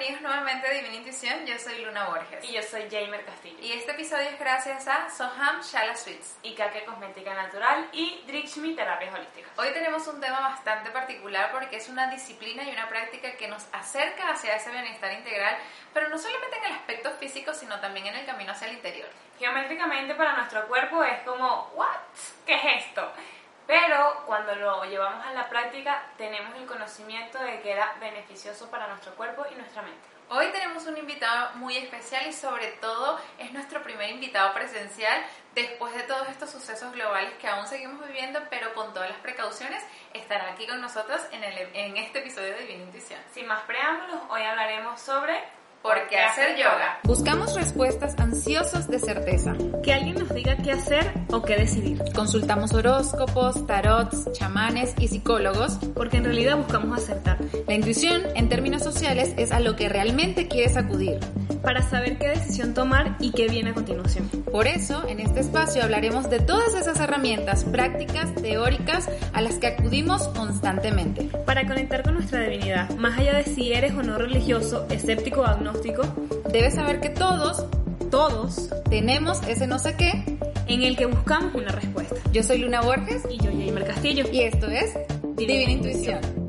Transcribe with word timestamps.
bienvenidos 0.00 0.22
nuevamente 0.22 0.66
a 0.66 0.70
Divina 0.72 0.94
Intuición. 0.94 1.44
Yo 1.44 1.58
soy 1.58 1.84
Luna 1.84 2.08
Borges. 2.08 2.42
Y 2.42 2.52
yo 2.54 2.62
soy 2.62 2.88
Jamer 2.90 3.22
Castillo. 3.22 3.58
Y 3.60 3.72
este 3.72 3.92
episodio 3.92 4.30
es 4.30 4.38
gracias 4.38 4.88
a 4.88 5.10
Soham 5.10 5.60
Shala 5.60 5.94
Sweets. 5.94 6.38
Y 6.42 6.54
Kake 6.54 6.86
Cosmética 6.86 7.34
Natural 7.34 7.86
y 7.92 8.22
Drixmi 8.26 8.74
Terapias 8.74 9.14
Holísticas. 9.14 9.50
Hoy 9.58 9.68
tenemos 9.74 10.06
un 10.06 10.18
tema 10.18 10.40
bastante 10.40 10.90
particular 10.90 11.52
porque 11.52 11.76
es 11.76 11.90
una 11.90 12.10
disciplina 12.10 12.62
y 12.64 12.70
una 12.70 12.88
práctica 12.88 13.32
que 13.32 13.46
nos 13.48 13.66
acerca 13.72 14.30
hacia 14.30 14.56
ese 14.56 14.70
bienestar 14.70 15.12
integral, 15.12 15.58
pero 15.92 16.08
no 16.08 16.16
solamente 16.16 16.56
en 16.56 16.64
el 16.64 16.72
aspecto 16.72 17.10
físico, 17.10 17.52
sino 17.52 17.78
también 17.80 18.06
en 18.06 18.16
el 18.16 18.24
camino 18.24 18.52
hacia 18.52 18.68
el 18.68 18.76
interior. 18.76 19.08
Geométricamente 19.38 20.14
para 20.14 20.34
nuestro 20.34 20.66
cuerpo 20.66 21.04
es 21.04 21.20
como, 21.26 21.72
¿what? 21.74 21.98
¿Qué 22.46 22.54
es 22.54 22.86
esto? 22.86 23.12
Pero 23.70 24.24
cuando 24.26 24.52
lo 24.56 24.82
llevamos 24.82 25.24
a 25.24 25.32
la 25.32 25.48
práctica 25.48 26.02
tenemos 26.18 26.56
el 26.56 26.66
conocimiento 26.66 27.38
de 27.38 27.60
que 27.60 27.70
era 27.70 27.94
beneficioso 28.00 28.68
para 28.68 28.88
nuestro 28.88 29.14
cuerpo 29.14 29.46
y 29.48 29.54
nuestra 29.54 29.82
mente. 29.82 30.00
Hoy 30.28 30.46
tenemos 30.50 30.88
un 30.88 30.96
invitado 30.96 31.50
muy 31.54 31.76
especial 31.76 32.26
y 32.26 32.32
sobre 32.32 32.66
todo 32.80 33.20
es 33.38 33.52
nuestro 33.52 33.80
primer 33.84 34.10
invitado 34.10 34.52
presencial 34.54 35.24
después 35.54 35.94
de 35.94 36.02
todos 36.02 36.28
estos 36.30 36.50
sucesos 36.50 36.92
globales 36.92 37.32
que 37.34 37.46
aún 37.46 37.64
seguimos 37.68 38.04
viviendo, 38.04 38.40
pero 38.50 38.74
con 38.74 38.92
todas 38.92 39.08
las 39.08 39.20
precauciones, 39.20 39.84
estará 40.14 40.50
aquí 40.50 40.66
con 40.66 40.80
nosotros 40.80 41.20
en, 41.30 41.44
el, 41.44 41.70
en 41.72 41.96
este 41.96 42.18
episodio 42.18 42.48
de 42.48 42.62
Divina 42.62 42.82
Intuición. 42.82 43.20
Sin 43.30 43.46
más 43.46 43.62
preámbulos, 43.66 44.20
hoy 44.30 44.42
hablaremos 44.42 45.00
sobre 45.00 45.44
¿Por 45.82 45.94
qué 46.10 46.18
hacer 46.18 46.58
yoga? 46.58 47.00
Buscamos 47.04 47.54
respuestas 47.54 48.14
ansiosas 48.18 48.86
de 48.88 48.98
certeza. 48.98 49.54
Que 49.82 49.94
alguien 49.94 50.16
nos 50.18 50.28
diga 50.34 50.58
qué 50.58 50.72
hacer 50.72 51.10
o 51.32 51.40
qué 51.40 51.56
decidir. 51.56 52.02
Consultamos 52.14 52.74
horóscopos, 52.74 53.66
tarots, 53.66 54.30
chamanes 54.32 54.94
y 54.98 55.08
psicólogos. 55.08 55.78
Porque 55.94 56.18
en 56.18 56.24
realidad 56.24 56.58
buscamos 56.58 56.98
acertar. 56.98 57.38
La 57.66 57.74
intuición, 57.74 58.24
en 58.34 58.50
términos 58.50 58.82
sociales, 58.82 59.32
es 59.38 59.52
a 59.52 59.60
lo 59.60 59.74
que 59.76 59.88
realmente 59.88 60.48
quieres 60.48 60.76
acudir. 60.76 61.18
Para 61.62 61.80
saber 61.82 62.18
qué 62.18 62.28
decisión 62.28 62.74
tomar 62.74 63.16
y 63.18 63.32
qué 63.32 63.48
viene 63.48 63.70
a 63.70 63.74
continuación. 63.74 64.28
Por 64.52 64.66
eso, 64.66 65.08
en 65.08 65.20
este 65.20 65.40
espacio 65.40 65.82
hablaremos 65.82 66.28
de 66.28 66.40
todas 66.40 66.74
esas 66.74 67.00
herramientas 67.00 67.64
prácticas, 67.64 68.34
teóricas, 68.34 69.08
a 69.32 69.40
las 69.40 69.56
que 69.56 69.68
acudimos 69.68 70.28
constantemente. 70.28 71.24
Para 71.46 71.66
conectar 71.66 72.02
con 72.02 72.14
nuestra 72.14 72.40
divinidad, 72.40 72.90
más 72.96 73.18
allá 73.18 73.34
de 73.34 73.44
si 73.44 73.72
eres 73.72 73.92
o 73.92 74.02
no 74.02 74.16
religioso, 74.16 74.86
escéptico 74.90 75.42
o 75.42 75.44
agnóstico, 75.44 75.69
debes 76.52 76.74
saber 76.74 77.00
que 77.00 77.10
todos, 77.10 77.64
todos, 78.10 78.70
tenemos 78.88 79.42
ese 79.46 79.66
no 79.66 79.78
sé 79.78 79.94
qué 79.96 80.38
en 80.66 80.82
el 80.82 80.96
que 80.96 81.06
buscamos 81.06 81.54
una 81.54 81.72
respuesta. 81.72 82.16
Yo 82.32 82.42
soy 82.42 82.58
Luna 82.58 82.80
Borges 82.80 83.22
y 83.28 83.38
yo 83.38 83.50
Jamer 83.50 83.86
Castillo. 83.86 84.24
Y 84.32 84.40
esto 84.40 84.66
es 84.66 84.94
Divina, 85.36 85.72
Intuición. 85.72 86.39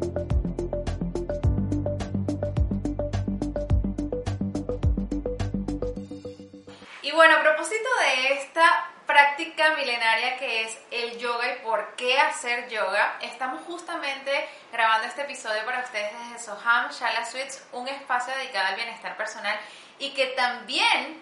Práctica 9.21 9.75
milenaria 9.75 10.35
que 10.37 10.63
es 10.63 10.79
el 10.89 11.17
yoga 11.19 11.53
y 11.53 11.59
por 11.63 11.95
qué 11.95 12.17
hacer 12.17 12.67
yoga, 12.69 13.19
estamos 13.21 13.61
justamente 13.67 14.49
grabando 14.71 15.07
este 15.07 15.21
episodio 15.21 15.63
para 15.63 15.83
ustedes 15.83 16.11
desde 16.11 16.43
Soham 16.43 16.89
Shala 16.89 17.23
Suites, 17.25 17.63
un 17.71 17.87
espacio 17.87 18.33
dedicado 18.33 18.69
al 18.69 18.75
bienestar 18.75 19.15
personal 19.17 19.59
y 19.99 20.09
que 20.13 20.27
también 20.27 21.21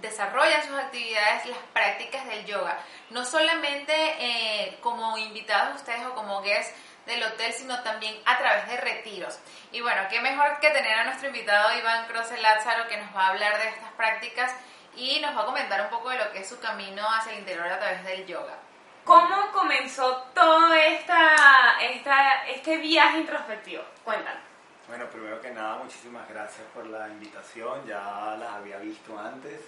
desarrolla 0.00 0.62
sus 0.62 0.78
actividades, 0.78 1.44
las 1.46 1.58
prácticas 1.74 2.26
del 2.28 2.46
yoga, 2.46 2.78
no 3.10 3.26
solamente 3.26 3.92
eh, 3.92 4.78
como 4.80 5.18
invitados 5.18 5.76
ustedes 5.76 6.06
o 6.06 6.14
como 6.14 6.40
guests 6.40 6.74
del 7.04 7.22
hotel, 7.24 7.52
sino 7.52 7.82
también 7.82 8.16
a 8.24 8.38
través 8.38 8.68
de 8.68 8.76
retiros. 8.78 9.38
Y 9.70 9.82
bueno, 9.82 10.00
qué 10.08 10.20
mejor 10.20 10.60
que 10.60 10.70
tener 10.70 10.98
a 10.98 11.04
nuestro 11.04 11.28
invitado 11.28 11.76
Iván 11.76 12.06
Croce 12.06 12.38
Lázaro 12.38 12.88
que 12.88 12.96
nos 12.96 13.14
va 13.14 13.26
a 13.26 13.28
hablar 13.28 13.58
de 13.58 13.68
estas 13.68 13.92
prácticas 13.92 14.50
y 14.98 15.20
nos 15.20 15.36
va 15.36 15.42
a 15.42 15.46
comentar 15.46 15.80
un 15.80 15.90
poco 15.90 16.10
de 16.10 16.18
lo 16.18 16.32
que 16.32 16.40
es 16.40 16.48
su 16.48 16.58
camino 16.58 17.02
hacia 17.08 17.32
el 17.32 17.38
interior 17.38 17.68
a 17.68 17.78
través 17.78 18.04
del 18.04 18.26
yoga. 18.26 18.58
¿Cómo 19.04 19.50
comenzó 19.52 20.24
todo 20.34 20.74
esta, 20.74 21.80
esta, 21.80 22.46
este 22.46 22.78
viaje 22.78 23.18
introspectivo? 23.18 23.82
Cuéntanos. 24.04 24.42
Bueno, 24.88 25.06
primero 25.06 25.40
que 25.40 25.50
nada, 25.50 25.76
muchísimas 25.76 26.28
gracias 26.28 26.66
por 26.74 26.86
la 26.86 27.08
invitación, 27.08 27.86
ya 27.86 28.36
las 28.38 28.50
había 28.54 28.78
visto 28.78 29.18
antes. 29.18 29.60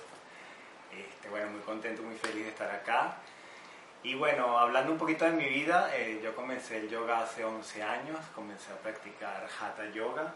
Este, 0.91 1.29
bueno, 1.29 1.51
muy 1.51 1.61
contento, 1.61 2.03
muy 2.03 2.17
feliz 2.17 2.45
de 2.45 2.51
estar 2.51 2.71
acá. 2.71 3.15
Y 4.03 4.15
bueno, 4.15 4.59
hablando 4.59 4.93
un 4.93 4.99
poquito 4.99 5.27
de 5.27 5.33
mi 5.33 5.45
vida, 5.45 5.91
eh, 5.95 6.21
yo 6.23 6.35
comencé 6.35 6.79
el 6.79 6.89
yoga 6.89 7.21
hace 7.21 7.45
11 7.45 7.83
años, 7.83 8.19
comencé 8.35 8.73
a 8.73 8.77
practicar 8.77 9.47
Hatha 9.61 9.87
Yoga, 9.91 10.33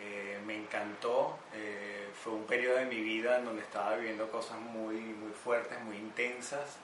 eh, 0.00 0.40
me 0.44 0.56
encantó, 0.56 1.38
eh, 1.52 2.08
fue 2.22 2.32
un 2.32 2.44
periodo 2.44 2.76
de 2.76 2.86
mi 2.86 3.00
vida 3.00 3.38
en 3.38 3.44
donde 3.44 3.62
estaba 3.62 3.96
viviendo 3.96 4.30
cosas 4.30 4.58
muy, 4.58 4.96
muy 4.96 5.32
fuertes, 5.32 5.80
muy 5.82 5.96
intensas. 5.96 6.76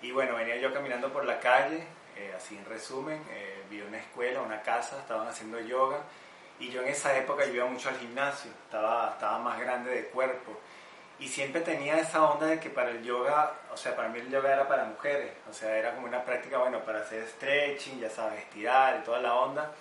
Y 0.00 0.10
bueno, 0.12 0.36
venía 0.36 0.56
yo 0.56 0.72
caminando 0.72 1.12
por 1.12 1.24
la 1.24 1.40
calle, 1.40 1.84
eh, 2.16 2.32
así 2.36 2.56
en 2.56 2.64
resumen, 2.64 3.22
vi 3.70 3.80
una 3.82 3.98
escuela, 3.98 4.40
una 4.40 4.62
casa, 4.62 4.98
estaban 4.98 5.28
haciendo 5.28 5.60
yoga. 5.60 5.98
Y 6.58 6.70
yo 6.70 6.82
en 6.82 6.88
esa 6.88 7.16
época 7.16 7.44
iba 7.46 7.66
mucho 7.66 7.88
al 7.88 7.98
gimnasio, 7.98 8.50
estaba, 8.64 9.12
estaba 9.12 9.38
más 9.38 9.60
grande 9.60 9.90
de 9.90 10.06
cuerpo. 10.06 10.58
Y 11.20 11.28
siempre 11.28 11.60
tenía 11.60 11.98
esa 11.98 12.22
onda 12.22 12.46
de 12.46 12.60
que 12.60 12.70
para 12.70 12.90
el 12.90 13.02
yoga, 13.02 13.52
o 13.72 13.76
sea, 13.76 13.94
para 13.96 14.08
mí 14.08 14.20
el 14.20 14.30
yoga 14.30 14.52
era 14.52 14.68
para 14.68 14.84
mujeres, 14.84 15.32
o 15.50 15.52
sea, 15.52 15.76
era 15.76 15.94
como 15.94 16.06
una 16.06 16.24
práctica, 16.24 16.58
bueno, 16.58 16.80
para 16.84 17.00
hacer 17.00 17.26
stretching, 17.26 18.00
ya 18.00 18.10
sabes, 18.10 18.40
estirar 18.40 19.00
y 19.00 19.04
toda 19.04 19.20
la 19.20 19.34
onda 19.34 19.72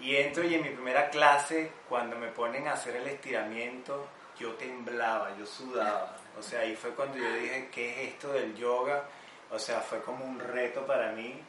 y 0.00 0.16
entro 0.16 0.44
y 0.44 0.54
en 0.54 0.62
mi 0.62 0.70
primera 0.70 1.08
clase, 1.10 1.70
cuando 1.88 2.16
me 2.16 2.28
ponen 2.28 2.68
a 2.68 2.72
hacer 2.72 2.96
el 2.96 3.06
estiramiento, 3.06 4.06
yo 4.38 4.52
temblaba, 4.54 5.36
yo 5.38 5.46
sudaba. 5.46 6.16
O 6.38 6.42
sea, 6.42 6.60
ahí 6.60 6.74
fue 6.74 6.90
cuando 6.90 7.16
yo 7.16 7.32
dije, 7.34 7.68
¿qué 7.72 7.90
es 7.90 8.08
esto 8.14 8.32
del 8.32 8.54
yoga? 8.56 9.04
O 9.50 9.58
sea, 9.58 9.80
fue 9.80 10.02
como 10.02 10.24
un 10.24 10.38
reto 10.38 10.84
para 10.86 11.12
mí. 11.12 11.40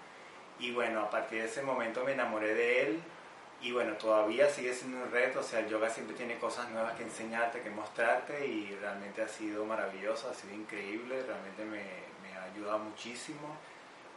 Y 0.60 0.72
bueno, 0.72 1.02
a 1.02 1.10
partir 1.10 1.42
de 1.42 1.46
ese 1.48 1.64
momento 1.64 2.04
me 2.06 2.14
enamoré 2.14 2.54
de 2.54 2.82
él. 2.84 3.02
Y 3.62 3.72
bueno, 3.72 3.94
todavía 3.94 4.48
sigue 4.50 4.74
siendo 4.74 5.04
un 5.04 5.12
reto. 5.12 5.40
O 5.40 5.44
sea, 5.44 5.60
el 5.60 5.68
yoga 5.68 5.90
siempre 5.90 6.16
tiene 6.16 6.38
cosas 6.38 6.70
nuevas 6.70 6.94
que 6.96 7.04
enseñarte, 7.04 7.62
que 7.62 7.70
mostrarte. 7.72 8.46
Y 8.46 8.76
realmente 8.80 9.24
ha 9.24 9.28
sido 9.28 9.66
maravilloso, 9.66 10.30
ha 10.30 10.34
sido 10.34 10.54
increíble. 10.54 11.24
Realmente 11.24 11.66
me, 11.66 11.84
me 12.22 12.38
ha 12.38 12.44
ayudado 12.44 12.80
muchísimo. 12.80 13.58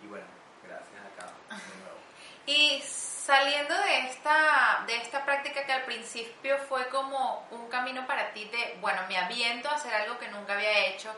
Y 0.05 0.07
bueno, 0.07 0.27
gracias 0.63 1.01
acá 1.15 1.33
de 1.49 1.81
nuevo. 1.81 1.99
Y 2.47 2.83
saliendo 3.29 3.75
de 3.75 4.07
esta, 4.07 4.85
de 4.87 4.97
esta 4.97 5.23
práctica 5.23 5.63
que 5.67 5.73
al 5.73 5.83
principio 5.83 6.57
fue 6.67 6.89
como 6.89 7.47
un 7.51 7.69
camino 7.69 8.07
para 8.07 8.33
ti 8.33 8.47
de, 8.47 8.79
bueno, 8.81 9.03
me 9.07 9.19
aviento 9.19 9.69
a 9.69 9.75
hacer 9.75 9.93
algo 9.93 10.19
que 10.19 10.29
nunca 10.29 10.55
había 10.55 10.87
hecho, 10.87 11.11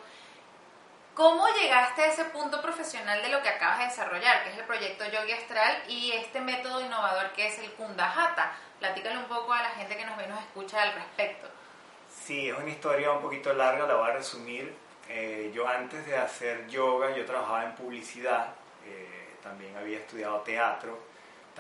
¿cómo 1.15 1.47
llegaste 1.51 2.03
a 2.03 2.07
ese 2.07 2.25
punto 2.25 2.61
profesional 2.61 3.23
de 3.23 3.29
lo 3.29 3.41
que 3.43 3.51
acabas 3.51 3.79
de 3.79 3.85
desarrollar, 3.85 4.43
que 4.43 4.51
es 4.51 4.59
el 4.59 4.65
proyecto 4.65 5.05
Yogi 5.05 5.31
Astral 5.31 5.85
y 5.87 6.11
este 6.11 6.41
método 6.41 6.81
innovador 6.81 7.31
que 7.31 7.47
es 7.47 7.57
el 7.61 7.71
Kundahata? 7.75 8.55
Platícale 8.81 9.17
un 9.17 9.27
poco 9.27 9.53
a 9.53 9.63
la 9.63 9.71
gente 9.71 9.97
que 9.97 10.05
nos 10.05 10.17
ve 10.17 10.25
y 10.25 10.31
nos 10.31 10.41
escucha 10.41 10.83
al 10.83 10.93
respecto. 10.95 11.47
Sí, 12.09 12.49
es 12.49 12.59
una 12.59 12.71
historia 12.71 13.13
un 13.13 13.23
poquito 13.23 13.53
larga, 13.53 13.87
la 13.87 13.95
voy 13.95 14.11
a 14.11 14.15
resumir. 14.15 14.75
Eh, 15.09 15.53
yo 15.55 15.69
antes 15.69 16.05
de 16.07 16.17
hacer 16.17 16.67
yoga, 16.67 17.15
yo 17.15 17.25
trabajaba 17.25 17.67
en 17.67 17.77
publicidad, 17.77 18.49
eh, 18.85 19.37
también 19.45 19.77
había 19.77 19.99
estudiado 19.99 20.41
teatro 20.41 21.10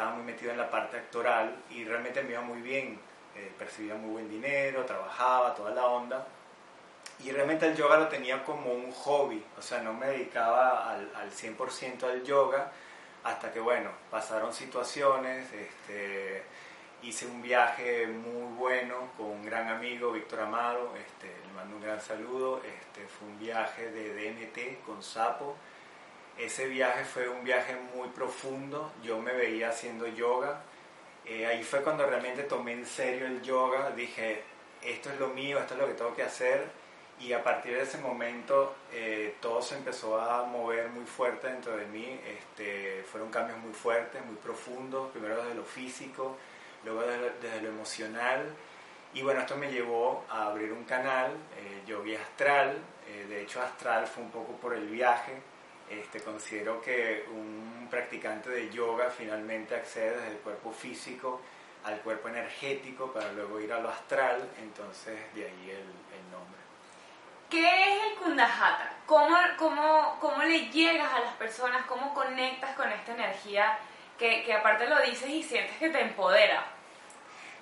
estaba 0.00 0.16
muy 0.16 0.24
metido 0.24 0.50
en 0.50 0.56
la 0.56 0.70
parte 0.70 0.96
actoral 0.96 1.54
y 1.68 1.84
realmente 1.84 2.22
me 2.22 2.30
iba 2.30 2.40
muy 2.40 2.62
bien, 2.62 2.98
eh, 3.36 3.52
percibía 3.58 3.94
muy 3.96 4.12
buen 4.12 4.30
dinero, 4.30 4.86
trabajaba, 4.86 5.54
toda 5.54 5.72
la 5.72 5.84
onda. 5.84 6.26
Y 7.22 7.30
realmente 7.32 7.66
el 7.66 7.76
yoga 7.76 7.98
lo 7.98 8.08
tenía 8.08 8.42
como 8.42 8.72
un 8.72 8.90
hobby, 8.92 9.44
o 9.58 9.60
sea, 9.60 9.82
no 9.82 9.92
me 9.92 10.06
dedicaba 10.06 10.90
al, 10.90 11.10
al 11.14 11.30
100% 11.30 12.04
al 12.04 12.24
yoga, 12.24 12.72
hasta 13.24 13.52
que, 13.52 13.60
bueno, 13.60 13.90
pasaron 14.10 14.54
situaciones, 14.54 15.52
este, 15.52 16.44
hice 17.02 17.26
un 17.26 17.42
viaje 17.42 18.06
muy 18.06 18.56
bueno 18.56 19.10
con 19.18 19.26
un 19.26 19.44
gran 19.44 19.68
amigo, 19.68 20.12
Víctor 20.12 20.40
Amado, 20.40 20.94
este, 20.96 21.26
le 21.46 21.52
mando 21.52 21.76
un 21.76 21.82
gran 21.82 22.00
saludo, 22.00 22.62
este, 22.64 23.06
fue 23.06 23.28
un 23.28 23.38
viaje 23.38 23.90
de 23.90 24.14
DMT 24.14 24.82
con 24.86 25.02
Sapo, 25.02 25.56
ese 26.44 26.66
viaje 26.68 27.04
fue 27.04 27.28
un 27.28 27.44
viaje 27.44 27.76
muy 27.94 28.08
profundo, 28.08 28.92
yo 29.02 29.18
me 29.20 29.32
veía 29.32 29.70
haciendo 29.70 30.06
yoga. 30.06 30.62
Eh, 31.26 31.46
ahí 31.46 31.62
fue 31.62 31.82
cuando 31.82 32.06
realmente 32.06 32.44
tomé 32.44 32.72
en 32.72 32.86
serio 32.86 33.26
el 33.26 33.42
yoga, 33.42 33.90
dije, 33.90 34.42
esto 34.82 35.10
es 35.10 35.20
lo 35.20 35.28
mío, 35.28 35.58
esto 35.58 35.74
es 35.74 35.80
lo 35.80 35.86
que 35.86 35.94
tengo 35.94 36.14
que 36.14 36.22
hacer. 36.22 36.64
Y 37.20 37.34
a 37.34 37.44
partir 37.44 37.74
de 37.74 37.82
ese 37.82 37.98
momento 37.98 38.74
eh, 38.92 39.36
todo 39.40 39.60
se 39.60 39.76
empezó 39.76 40.18
a 40.18 40.44
mover 40.44 40.88
muy 40.88 41.04
fuerte 41.04 41.48
dentro 41.48 41.76
de 41.76 41.84
mí. 41.86 42.18
Este, 42.26 43.04
fueron 43.04 43.30
cambios 43.30 43.58
muy 43.58 43.74
fuertes, 43.74 44.24
muy 44.24 44.36
profundos, 44.36 45.10
primero 45.10 45.42
desde 45.42 45.54
lo 45.54 45.64
físico, 45.64 46.38
luego 46.84 47.02
desde 47.02 47.60
lo, 47.60 47.68
emocional. 47.68 48.46
Y 49.12 49.22
bueno, 49.22 49.40
esto 49.40 49.56
me 49.56 49.70
llevó 49.70 50.24
a 50.30 50.46
abrir 50.46 50.72
un 50.72 50.84
canal, 50.84 51.32
eh, 51.58 51.82
Yogi 51.86 52.16
Astral. 52.16 52.78
Eh, 53.06 53.26
de 53.28 53.42
hecho, 53.42 53.60
Astral 53.60 54.06
fue 54.06 54.22
un 54.22 54.30
poco 54.30 54.52
por 54.54 54.72
el 54.72 54.86
viaje 54.86 55.49
este, 55.90 56.20
considero 56.20 56.80
que 56.80 57.26
un 57.30 57.88
practicante 57.90 58.50
de 58.50 58.70
yoga 58.70 59.10
finalmente 59.10 59.74
accede 59.74 60.16
desde 60.16 60.28
el 60.28 60.38
cuerpo 60.38 60.72
físico 60.72 61.40
al 61.84 61.98
cuerpo 62.00 62.28
energético 62.28 63.12
para 63.12 63.32
luego 63.32 63.58
ir 63.60 63.72
a 63.72 63.80
lo 63.80 63.88
astral, 63.88 64.48
entonces 64.60 65.18
de 65.34 65.46
ahí 65.46 65.70
el, 65.70 65.78
el 65.78 66.30
nombre. 66.30 66.60
¿Qué 67.48 67.66
es 67.66 68.02
el 68.04 68.18
Kundahata? 68.18 68.92
¿Cómo, 69.06 69.36
cómo, 69.58 70.16
¿Cómo 70.20 70.42
le 70.42 70.70
llegas 70.70 71.12
a 71.12 71.20
las 71.20 71.34
personas? 71.34 71.84
¿Cómo 71.86 72.14
conectas 72.14 72.76
con 72.76 72.90
esta 72.92 73.12
energía 73.12 73.78
que, 74.18 74.44
que 74.44 74.52
aparte 74.52 74.86
lo 74.86 75.00
dices 75.00 75.28
y 75.28 75.42
sientes 75.42 75.76
que 75.78 75.90
te 75.90 76.00
empodera? 76.00 76.64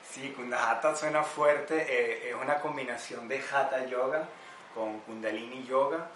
Sí, 0.03 0.33
Kundahata 0.37 0.95
suena 0.97 1.23
fuerte, 1.23 1.87
eh, 1.89 2.31
es 2.31 2.35
una 2.35 2.61
combinación 2.61 3.29
de 3.29 3.39
Hatha 3.41 3.87
Yoga 3.87 4.27
con 4.75 5.01
Kundalini 5.01 5.65
Yoga. 5.65 6.09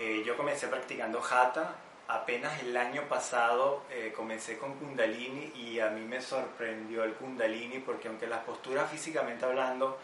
Eh, 0.00 0.22
yo 0.24 0.36
comencé 0.36 0.68
practicando 0.68 1.20
Hatha, 1.20 1.74
apenas 2.06 2.62
el 2.62 2.76
año 2.76 3.02
pasado 3.08 3.82
eh, 3.90 4.12
comencé 4.14 4.56
con 4.56 4.74
Kundalini 4.74 5.52
y 5.56 5.80
a 5.80 5.90
mí 5.90 6.02
me 6.02 6.22
sorprendió 6.22 7.02
el 7.02 7.14
Kundalini 7.14 7.80
porque 7.80 8.06
aunque 8.06 8.28
las 8.28 8.44
posturas 8.44 8.88
físicamente 8.88 9.44
hablando 9.44 9.98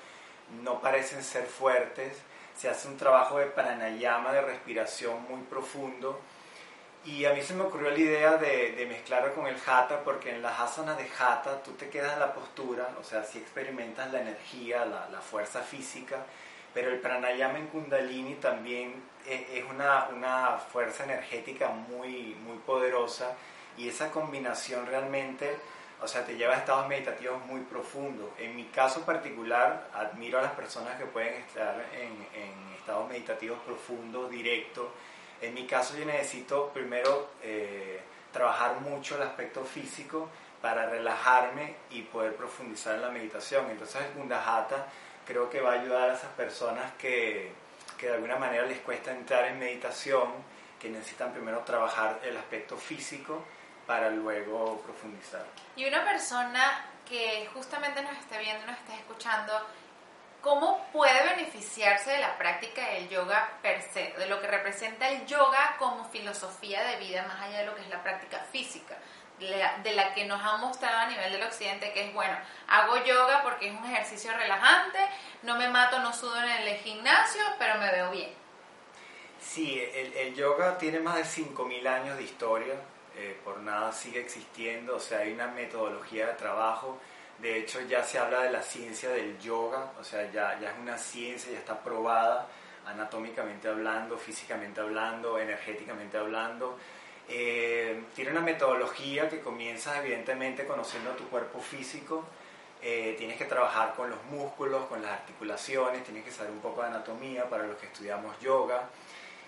no 0.64 0.80
parecen 0.80 1.22
ser 1.22 1.46
fuertes, 1.46 2.12
se 2.56 2.68
hace 2.68 2.88
un 2.88 2.96
trabajo 2.96 3.38
de 3.38 3.46
pranayama, 3.46 4.32
de 4.32 4.42
respiración 4.42 5.22
muy 5.28 5.42
profundo. 5.42 6.20
Y 7.04 7.24
a 7.26 7.32
mí 7.32 7.42
se 7.42 7.54
me 7.54 7.62
ocurrió 7.62 7.90
la 7.90 7.98
idea 7.98 8.36
de, 8.36 8.72
de 8.72 8.86
mezclarlo 8.86 9.32
con 9.32 9.46
el 9.46 9.56
hatha, 9.64 10.02
porque 10.02 10.30
en 10.34 10.42
las 10.42 10.58
asanas 10.58 10.98
de 10.98 11.04
hatha 11.04 11.62
tú 11.62 11.70
te 11.72 11.88
quedas 11.88 12.14
en 12.14 12.20
la 12.20 12.34
postura, 12.34 12.88
o 13.00 13.04
sea, 13.04 13.22
sí 13.22 13.38
experimentas 13.38 14.10
la 14.10 14.22
energía, 14.22 14.84
la, 14.86 15.08
la 15.10 15.20
fuerza 15.20 15.60
física, 15.60 16.24
pero 16.74 16.90
el 16.90 16.98
pranayama 16.98 17.58
en 17.58 17.68
kundalini 17.68 18.34
también 18.34 19.02
es, 19.26 19.40
es 19.50 19.64
una, 19.70 20.08
una, 20.14 20.58
fuerza 20.58 21.04
energética 21.04 21.68
muy, 21.68 22.36
muy 22.44 22.58
poderosa 22.58 23.32
y 23.78 23.88
esa 23.88 24.10
combinación 24.10 24.84
realmente, 24.86 25.56
o 26.02 26.08
sea, 26.08 26.26
te 26.26 26.36
lleva 26.36 26.54
a 26.54 26.58
estados 26.58 26.88
meditativos 26.88 27.44
muy 27.46 27.60
profundos. 27.62 28.28
En 28.38 28.54
mi 28.56 28.64
caso 28.64 29.06
particular, 29.06 29.88
admiro 29.94 30.38
a 30.40 30.42
las 30.42 30.52
personas 30.52 30.98
que 30.98 31.06
pueden 31.06 31.34
estar 31.34 31.76
en, 31.94 32.10
en 32.40 32.74
estados 32.76 33.08
meditativos 33.08 33.58
profundos, 33.60 34.28
directos. 34.30 34.88
En 35.40 35.54
mi 35.54 35.66
caso 35.66 35.96
yo 35.96 36.04
necesito 36.04 36.70
primero 36.74 37.30
eh, 37.42 38.00
trabajar 38.32 38.80
mucho 38.80 39.16
el 39.16 39.22
aspecto 39.22 39.64
físico 39.64 40.28
para 40.60 40.86
relajarme 40.86 41.76
y 41.90 42.02
poder 42.02 42.34
profundizar 42.34 42.96
en 42.96 43.02
la 43.02 43.10
meditación. 43.10 43.70
Entonces 43.70 44.02
el 44.02 44.12
Kundahata 44.12 44.86
creo 45.26 45.50
que 45.50 45.60
va 45.60 45.72
a 45.72 45.80
ayudar 45.80 46.10
a 46.10 46.14
esas 46.14 46.30
personas 46.32 46.92
que, 46.98 47.52
que 47.98 48.06
de 48.06 48.14
alguna 48.14 48.36
manera 48.36 48.66
les 48.66 48.78
cuesta 48.80 49.12
entrar 49.12 49.46
en 49.46 49.58
meditación, 49.58 50.32
que 50.78 50.88
necesitan 50.88 51.32
primero 51.32 51.60
trabajar 51.60 52.20
el 52.22 52.36
aspecto 52.36 52.76
físico 52.76 53.44
para 53.86 54.10
luego 54.10 54.80
profundizar. 54.82 55.44
Y 55.76 55.86
una 55.86 56.04
persona 56.04 56.86
que 57.08 57.48
justamente 57.52 58.02
nos 58.02 58.16
esté 58.18 58.38
viendo, 58.38 58.66
nos 58.66 58.78
esté 58.78 58.94
escuchando, 58.94 59.52
¿cómo 60.40 60.86
puede 60.92 61.22
beneficiarse 61.34 62.10
de 62.10 62.18
la 62.18 62.36
práctica 62.36 62.86
del 62.90 63.08
yoga 63.08 63.50
per 63.62 63.82
se, 63.82 64.14
de 64.18 64.26
lo 64.26 64.40
que 64.40 64.46
representa 64.46 65.08
el 65.08 65.26
yoga 65.26 65.76
como 65.78 66.04
filosofía 66.10 66.82
de 66.84 66.96
vida, 66.96 67.24
más 67.26 67.40
allá 67.42 67.60
de 67.60 67.66
lo 67.66 67.74
que 67.74 67.82
es 67.82 67.88
la 67.88 68.02
práctica 68.02 68.38
física? 68.50 68.96
De 69.38 69.92
la 69.92 70.14
que 70.14 70.24
nos 70.26 70.40
han 70.40 70.60
mostrado 70.60 70.98
a 70.98 71.06
nivel 71.06 71.32
del 71.32 71.42
occidente, 71.42 71.92
que 71.92 72.06
es, 72.06 72.14
bueno, 72.14 72.36
hago 72.68 73.02
yoga 73.04 73.42
porque 73.42 73.68
es 73.68 73.78
un 73.78 73.84
ejercicio 73.84 74.32
relajante, 74.32 74.98
no 75.42 75.56
me 75.56 75.68
mato, 75.68 75.98
no 75.98 76.12
sudo 76.12 76.36
en 76.42 76.50
el 76.50 76.76
gimnasio, 76.78 77.42
pero 77.58 77.78
me 77.78 77.90
veo 77.90 78.10
bien. 78.10 78.30
Sí, 79.40 79.80
el, 79.92 80.12
el 80.14 80.34
yoga 80.34 80.78
tiene 80.78 81.00
más 81.00 81.16
de 81.16 81.24
5.000 81.24 81.86
años 81.86 82.16
de 82.16 82.22
historia, 82.22 82.74
eh, 83.16 83.38
por 83.44 83.58
nada 83.58 83.92
sigue 83.92 84.20
existiendo, 84.20 84.96
o 84.96 85.00
sea, 85.00 85.18
hay 85.20 85.32
una 85.32 85.48
metodología 85.48 86.28
de 86.28 86.32
trabajo, 86.34 86.98
de 87.38 87.58
hecho 87.58 87.80
ya 87.82 88.02
se 88.02 88.18
habla 88.18 88.40
de 88.40 88.50
la 88.50 88.62
ciencia 88.62 89.10
del 89.10 89.38
yoga, 89.38 89.92
o 90.00 90.04
sea, 90.04 90.30
ya, 90.32 90.58
ya 90.60 90.70
es 90.70 90.78
una 90.78 90.96
ciencia, 90.96 91.52
ya 91.52 91.58
está 91.58 91.78
probada 91.78 92.48
anatómicamente 92.86 93.68
hablando, 93.68 94.18
físicamente 94.18 94.80
hablando, 94.80 95.38
energéticamente 95.38 96.18
hablando, 96.18 96.78
eh, 97.28 98.04
tiene 98.14 98.30
una 98.30 98.40
metodología 98.40 99.28
que 99.28 99.40
comienza 99.40 99.98
evidentemente 99.98 100.66
conociendo 100.66 101.10
tu 101.12 101.28
cuerpo 101.28 101.60
físico, 101.60 102.24
eh, 102.82 103.14
tienes 103.16 103.38
que 103.38 103.46
trabajar 103.46 103.94
con 103.94 104.10
los 104.10 104.22
músculos, 104.24 104.84
con 104.86 105.00
las 105.00 105.12
articulaciones, 105.12 106.04
tienes 106.04 106.22
que 106.22 106.30
saber 106.30 106.50
un 106.50 106.60
poco 106.60 106.82
de 106.82 106.88
anatomía 106.88 107.48
para 107.48 107.66
los 107.66 107.78
que 107.78 107.86
estudiamos 107.86 108.38
yoga. 108.40 108.90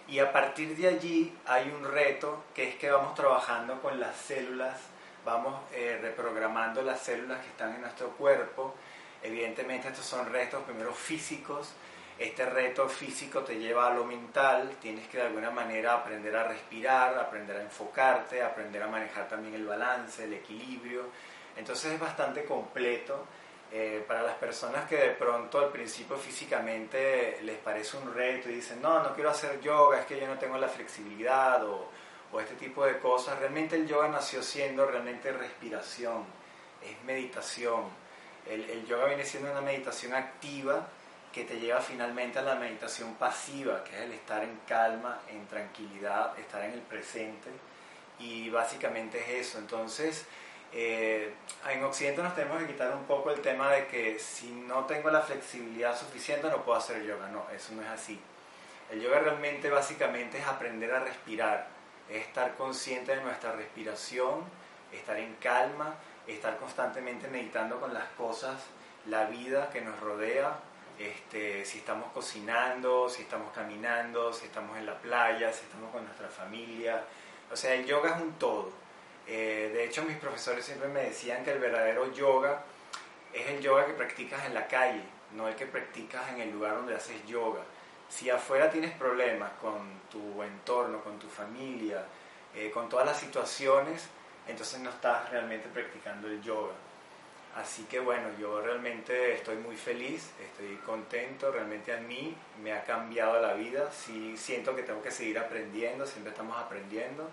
Y 0.08 0.20
a 0.20 0.32
partir 0.32 0.74
de 0.74 0.88
allí 0.88 1.36
hay 1.44 1.68
un 1.68 1.84
reto 1.84 2.44
que 2.54 2.68
es 2.68 2.76
que 2.76 2.90
vamos 2.90 3.14
trabajando 3.14 3.82
con 3.82 4.00
las 4.00 4.16
células, 4.16 4.78
vamos 5.24 5.60
eh, 5.72 5.98
reprogramando 6.00 6.80
las 6.80 7.00
células 7.00 7.40
que 7.40 7.48
están 7.48 7.74
en 7.74 7.82
nuestro 7.82 8.08
cuerpo. 8.10 8.74
Evidentemente 9.22 9.88
estos 9.88 10.06
son 10.06 10.32
restos 10.32 10.62
primero 10.62 10.94
físicos, 10.94 11.72
este 12.18 12.46
reto 12.46 12.88
físico 12.88 13.40
te 13.40 13.58
lleva 13.58 13.88
a 13.88 13.94
lo 13.94 14.04
mental, 14.04 14.76
tienes 14.80 15.06
que 15.08 15.18
de 15.18 15.24
alguna 15.24 15.50
manera 15.50 15.94
aprender 15.94 16.34
a 16.34 16.44
respirar, 16.44 17.18
aprender 17.18 17.56
a 17.56 17.62
enfocarte, 17.62 18.42
aprender 18.42 18.82
a 18.82 18.88
manejar 18.88 19.28
también 19.28 19.54
el 19.54 19.66
balance, 19.66 20.24
el 20.24 20.32
equilibrio. 20.32 21.02
Entonces 21.56 21.92
es 21.92 22.00
bastante 22.00 22.44
completo. 22.44 23.26
Eh, 23.72 24.04
para 24.06 24.22
las 24.22 24.36
personas 24.36 24.88
que 24.88 24.96
de 24.96 25.10
pronto 25.10 25.58
al 25.58 25.70
principio 25.70 26.16
físicamente 26.16 27.40
les 27.42 27.58
parece 27.58 27.96
un 27.96 28.14
reto 28.14 28.48
y 28.48 28.54
dicen, 28.54 28.80
no, 28.80 29.02
no 29.02 29.12
quiero 29.12 29.30
hacer 29.30 29.60
yoga, 29.60 29.98
es 29.98 30.06
que 30.06 30.20
yo 30.20 30.26
no 30.28 30.38
tengo 30.38 30.56
la 30.56 30.68
flexibilidad 30.68 31.64
o, 31.64 31.90
o 32.32 32.40
este 32.40 32.54
tipo 32.54 32.86
de 32.86 32.98
cosas, 32.98 33.40
realmente 33.40 33.74
el 33.74 33.88
yoga 33.88 34.06
nació 34.06 34.40
siendo 34.40 34.86
realmente 34.86 35.32
respiración, 35.32 36.24
es 36.80 37.02
meditación. 37.04 37.82
El, 38.48 38.70
el 38.70 38.86
yoga 38.86 39.06
viene 39.06 39.24
siendo 39.24 39.50
una 39.50 39.60
meditación 39.60 40.14
activa 40.14 40.86
que 41.36 41.44
te 41.44 41.60
lleva 41.60 41.82
finalmente 41.82 42.38
a 42.38 42.42
la 42.42 42.54
meditación 42.54 43.12
pasiva, 43.16 43.84
que 43.84 43.94
es 43.94 44.02
el 44.04 44.12
estar 44.12 44.42
en 44.42 44.58
calma, 44.66 45.20
en 45.28 45.46
tranquilidad, 45.46 46.36
estar 46.38 46.64
en 46.64 46.72
el 46.72 46.80
presente. 46.80 47.50
Y 48.18 48.48
básicamente 48.48 49.18
es 49.18 49.46
eso. 49.46 49.58
Entonces, 49.58 50.24
eh, 50.72 51.34
en 51.70 51.84
Occidente 51.84 52.22
nos 52.22 52.34
tenemos 52.34 52.62
que 52.62 52.68
quitar 52.68 52.90
un 52.96 53.04
poco 53.04 53.30
el 53.30 53.42
tema 53.42 53.70
de 53.70 53.86
que 53.86 54.18
si 54.18 54.50
no 54.50 54.86
tengo 54.86 55.10
la 55.10 55.20
flexibilidad 55.20 55.94
suficiente 55.94 56.48
no 56.48 56.64
puedo 56.64 56.78
hacer 56.78 57.04
yoga. 57.04 57.28
No, 57.28 57.44
eso 57.54 57.74
no 57.74 57.82
es 57.82 57.88
así. 57.88 58.18
El 58.90 59.02
yoga 59.02 59.18
realmente 59.18 59.68
básicamente 59.68 60.38
es 60.38 60.46
aprender 60.46 60.90
a 60.94 61.00
respirar, 61.00 61.66
es 62.08 62.28
estar 62.28 62.54
consciente 62.54 63.14
de 63.14 63.20
nuestra 63.20 63.52
respiración, 63.52 64.42
estar 64.90 65.18
en 65.18 65.34
calma, 65.34 65.96
estar 66.26 66.56
constantemente 66.56 67.28
meditando 67.28 67.78
con 67.78 67.92
las 67.92 68.08
cosas, 68.16 68.56
la 69.04 69.26
vida 69.26 69.68
que 69.68 69.82
nos 69.82 70.00
rodea, 70.00 70.58
este, 70.98 71.64
si 71.64 71.78
estamos 71.78 72.10
cocinando, 72.12 73.08
si 73.08 73.22
estamos 73.22 73.52
caminando, 73.52 74.32
si 74.32 74.46
estamos 74.46 74.76
en 74.78 74.86
la 74.86 74.98
playa, 74.98 75.52
si 75.52 75.64
estamos 75.64 75.90
con 75.90 76.04
nuestra 76.04 76.28
familia. 76.28 77.04
O 77.50 77.56
sea, 77.56 77.74
el 77.74 77.84
yoga 77.86 78.16
es 78.16 78.22
un 78.22 78.32
todo. 78.34 78.70
Eh, 79.26 79.70
de 79.72 79.84
hecho, 79.84 80.02
mis 80.04 80.16
profesores 80.16 80.64
siempre 80.64 80.88
me 80.88 81.02
decían 81.02 81.44
que 81.44 81.52
el 81.52 81.58
verdadero 81.58 82.12
yoga 82.12 82.62
es 83.32 83.46
el 83.48 83.60
yoga 83.60 83.86
que 83.86 83.92
practicas 83.92 84.46
en 84.46 84.54
la 84.54 84.66
calle, 84.66 85.02
no 85.32 85.48
el 85.48 85.56
que 85.56 85.66
practicas 85.66 86.30
en 86.30 86.40
el 86.40 86.50
lugar 86.50 86.76
donde 86.76 86.94
haces 86.94 87.24
yoga. 87.26 87.62
Si 88.08 88.30
afuera 88.30 88.70
tienes 88.70 88.92
problemas 88.92 89.50
con 89.60 90.00
tu 90.10 90.42
entorno, 90.42 91.02
con 91.02 91.18
tu 91.18 91.28
familia, 91.28 92.04
eh, 92.54 92.70
con 92.70 92.88
todas 92.88 93.04
las 93.04 93.18
situaciones, 93.18 94.08
entonces 94.46 94.80
no 94.80 94.90
estás 94.90 95.28
realmente 95.30 95.68
practicando 95.68 96.28
el 96.28 96.40
yoga. 96.40 96.72
Así 97.56 97.84
que 97.84 98.00
bueno, 98.00 98.28
yo 98.38 98.60
realmente 98.60 99.32
estoy 99.32 99.56
muy 99.56 99.76
feliz, 99.76 100.30
estoy 100.38 100.76
contento, 100.84 101.50
realmente 101.50 101.90
a 101.94 101.96
mí 101.96 102.36
me 102.62 102.74
ha 102.74 102.84
cambiado 102.84 103.40
la 103.40 103.54
vida, 103.54 103.90
sí 103.90 104.36
siento 104.36 104.76
que 104.76 104.82
tengo 104.82 105.02
que 105.02 105.10
seguir 105.10 105.38
aprendiendo, 105.38 106.06
siempre 106.06 106.32
estamos 106.32 106.58
aprendiendo, 106.58 107.30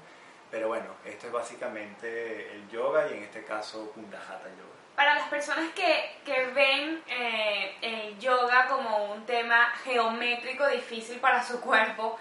pero 0.49 0.69
bueno, 0.69 0.85
esto 1.03 1.27
es 1.27 1.33
básicamente 1.33 2.53
el 2.53 2.69
yoga 2.69 3.09
y 3.09 3.17
en 3.17 3.23
este 3.23 3.43
caso 3.43 3.91
Kundahata 3.91 4.47
Yoga. 4.47 4.73
Para 4.95 5.15
las 5.15 5.27
personas 5.27 5.73
que, 5.73 6.15
que 6.23 6.45
ven 6.47 7.03
eh, 7.07 7.75
el 7.81 8.17
yoga 8.17 8.67
como 8.67 9.11
un 9.11 9.25
tema 9.25 9.73
geométrico 9.83 10.65
difícil 10.67 11.19
para 11.19 11.43
su 11.43 11.59
cuerpo, 11.59 12.17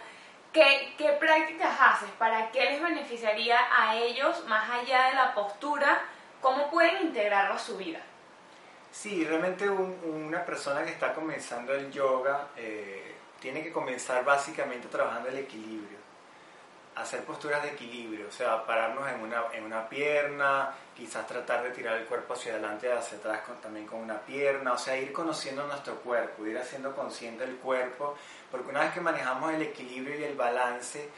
¿qué, 0.53 0.95
¿qué 0.99 1.13
prácticas 1.13 1.79
haces? 1.79 2.11
¿Para 2.19 2.51
qué 2.51 2.65
les 2.65 2.83
beneficiaría 2.83 3.61
a 3.71 3.95
ellos 3.95 4.45
más 4.49 4.69
allá 4.71 5.11
de 5.11 5.15
la 5.15 5.35
postura? 5.35 6.03
¿Cómo 6.43 6.69
pueden 6.69 7.07
integrarlo 7.07 7.55
a 7.55 7.59
su 7.59 7.77
vida? 7.77 8.01
Sí, 8.91 9.25
realmente 9.25 9.71
un, 9.71 9.97
una 10.05 10.45
persona 10.45 10.85
que 10.85 10.91
está 10.91 11.15
comenzando 11.15 11.73
el 11.73 11.91
yoga 11.91 12.49
eh, 12.57 13.15
tiene 13.41 13.63
que 13.63 13.73
comenzar 13.73 14.25
básicamente 14.25 14.89
trabajando 14.89 15.29
el 15.29 15.39
equilibrio, 15.39 15.99
hacer 16.97 17.25
posturas 17.25 17.63
de 17.63 17.71
equilibrio, 17.71 18.27
o 18.29 18.33
sea, 18.33 18.67
pararnos 18.67 19.09
en 19.09 19.21
una, 19.21 19.45
en 19.53 19.65
una 19.65 19.89
pierna, 19.89 20.75
quizás 20.97 21.27
tratar 21.29 21.63
de 21.63 21.71
tirar 21.71 21.97
el 21.97 22.07
cuerpo 22.07 22.35
hacia 22.35 22.53
adelante 22.53 22.89
y 22.89 22.91
hacia 22.91 23.19
atrás 23.19 23.43
con, 23.47 23.61
también 23.61 23.87
con 23.87 24.01
una 24.01 24.19
pierna, 24.21 24.73
o 24.73 24.79
sea, 24.79 24.97
ir 24.97 25.13
conociendo 25.13 25.65
nuestro 25.67 25.95
cuerpo, 26.01 26.45
ir 26.45 26.59
haciendo 26.59 26.95
consciente 26.95 27.45
el 27.45 27.57
cuerpo, 27.57 28.17
porque 28.51 28.69
una 28.69 28.81
vez 28.81 28.93
que 28.93 29.01
manejamos 29.01 29.55
el 29.55 29.63
equilibrio 29.63 30.19
y 30.19 30.25
el 30.25 30.35
balance, 30.35 31.09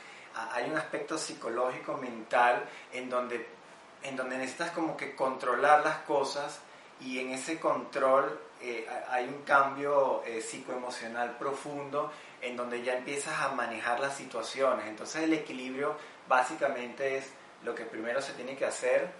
hay 0.53 0.71
un 0.71 0.77
aspecto 0.77 1.17
psicológico, 1.17 1.97
mental, 1.97 2.63
en 2.93 3.09
donde 3.09 3.64
en 4.05 4.17
donde 4.17 4.39
necesitas 4.39 4.71
como 4.71 4.97
que 4.97 5.17
controlar 5.17 5.85
las 5.85 5.99
cosas 5.99 6.61
y 7.01 7.19
en 7.19 7.31
ese 7.31 7.59
control 7.59 8.39
eh, 8.61 8.87
hay 9.11 9.25
un 9.27 9.43
cambio 9.43 10.23
eh, 10.25 10.41
psicoemocional 10.41 11.37
profundo 11.37 12.13
en 12.41 12.57
donde 12.57 12.83
ya 12.83 12.97
empiezas 12.97 13.41
a 13.41 13.49
manejar 13.49 14.01
las 14.01 14.17
situaciones. 14.17 14.87
Entonces 14.87 15.23
el 15.23 15.33
equilibrio 15.33 15.97
básicamente 16.29 17.17
es 17.17 17.31
lo 17.65 17.75
que 17.75 17.85
primero 17.85 18.21
se 18.21 18.35
tiene 18.35 18.57
que 18.57 18.67
hacer 18.67 19.11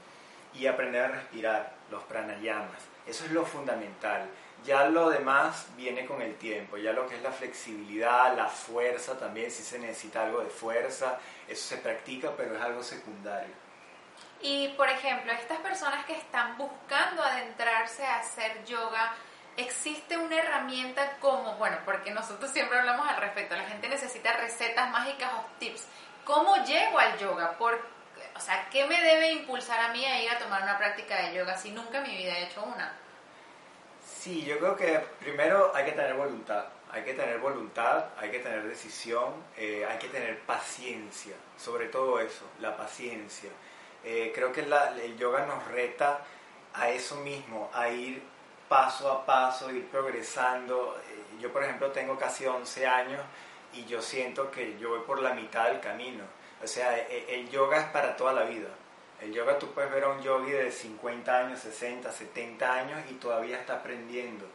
y 0.53 0.67
aprender 0.67 1.03
a 1.03 1.09
respirar, 1.09 1.75
los 1.91 2.03
pranayamas. 2.05 2.81
Eso 3.07 3.25
es 3.25 3.33
lo 3.33 3.45
fundamental. 3.45 4.29
Ya 4.65 4.87
lo 4.87 5.11
demás 5.11 5.67
viene 5.77 6.07
con 6.07 6.23
el 6.23 6.37
tiempo, 6.37 6.79
ya 6.79 6.93
lo 6.93 7.07
que 7.07 7.17
es 7.17 7.23
la 7.23 7.33
flexibilidad, 7.33 8.35
la 8.35 8.49
fuerza 8.49 9.19
también, 9.19 9.51
si 9.51 9.63
se 9.63 9.79
necesita 9.79 10.25
algo 10.25 10.41
de 10.41 10.49
fuerza, 10.49 11.19
eso 11.47 11.69
se 11.69 11.77
practica, 11.79 12.33
pero 12.37 12.57
es 12.57 12.63
algo 12.63 12.83
secundario. 12.83 13.64
Y 14.45 14.69
por 14.77 14.91
ejemplo, 14.91 15.33
estas 15.33 15.59
personas 15.61 16.05
que 16.05 16.13
están 16.13 16.59
buscando 16.59 17.23
adentrarse 17.23 18.05
a 18.05 18.19
hacer 18.19 18.63
yoga, 18.67 19.15
existe 19.57 20.19
una 20.19 20.37
herramienta 20.37 21.17
como, 21.19 21.55
bueno, 21.55 21.79
porque 21.87 22.11
nosotros 22.11 22.51
siempre 22.51 22.79
hablamos 22.79 23.09
al 23.09 23.17
respecto, 23.17 23.57
la 23.57 23.65
gente 23.65 23.89
necesita 23.89 24.35
recetas 24.35 24.91
mágicas 24.91 25.31
o 25.33 25.47
tips. 25.59 25.87
¿Cómo 26.27 26.63
llego 26.63 26.99
al 26.99 27.17
yoga? 27.17 27.57
Por, 27.57 27.81
o 28.37 28.41
sea, 28.41 28.69
¿qué 28.71 28.87
me 28.87 29.01
debe 29.01 29.33
impulsar 29.33 29.81
a 29.81 29.95
mí 29.95 30.05
a 30.05 30.23
ir 30.23 30.31
a 30.31 30.39
tomar 30.39 30.63
una 30.63 30.77
práctica 30.77 31.23
de 31.23 31.35
yoga 31.35 31.57
si 31.57 31.71
nunca 31.71 32.05
en 32.05 32.11
mi 32.11 32.15
vida 32.15 32.37
he 32.37 32.45
hecho 32.45 32.65
una? 32.65 32.93
Sí, 34.05 34.45
yo 34.45 34.59
creo 34.59 34.77
que 34.77 34.99
primero 35.21 35.73
hay 35.75 35.87
que 35.87 35.93
tener 35.93 36.13
voluntad. 36.13 36.67
Hay 36.93 37.03
que 37.03 37.15
tener 37.15 37.39
voluntad, 37.39 38.09
hay 38.19 38.31
que 38.31 38.41
tener 38.41 38.63
decisión, 38.63 39.43
eh, 39.57 39.87
hay 39.91 39.99
que 39.99 40.09
tener 40.09 40.39
paciencia, 40.41 41.35
sobre 41.57 41.87
todo 41.87 42.21
eso, 42.21 42.45
la 42.61 42.77
paciencia. 42.77 43.49
Eh, 44.05 44.33
creo 44.35 44.53
que 44.53 44.61
el 44.61 45.17
yoga 45.17 45.47
nos 45.47 45.67
reta 45.69 46.21
a 46.75 46.91
eso 46.91 47.17
mismo, 47.17 47.71
a 47.73 47.89
ir 47.89 48.23
paso 48.69 49.11
a 49.11 49.25
paso, 49.25 49.71
ir 49.71 49.87
progresando. 49.89 50.97
Eh, 51.09 51.41
yo, 51.41 51.53
por 51.53 51.63
ejemplo, 51.63 51.91
tengo 51.91 52.19
casi 52.19 52.47
11 52.47 52.87
años 52.87 53.21
y 53.73 53.85
yo 53.85 54.03
siento 54.03 54.51
que 54.51 54.79
yo 54.79 54.91
voy 54.91 55.01
por 55.01 55.21
la 55.21 55.33
mitad 55.35 55.67
del 55.67 55.81
camino. 55.81 56.25
O 56.63 56.67
sea, 56.67 56.99
e, 56.99 57.41
el 57.41 57.49
yoga 57.51 57.79
es 57.79 57.87
para 57.87 58.17
toda 58.17 58.33
la 58.33 58.45
vida. 58.45 58.69
El 59.21 59.33
yoga 59.33 59.59
tú 59.59 59.73
puedes 59.73 59.91
ver 59.91 60.05
a 60.05 60.09
un 60.09 60.23
yogi 60.23 60.53
de 60.53 60.71
50 60.71 61.39
años, 61.39 61.61
60, 61.61 62.11
70 62.11 62.73
años 62.73 63.01
y 63.11 63.15
todavía 63.15 63.59
está 63.59 63.77
aprendiendo. 63.77 64.47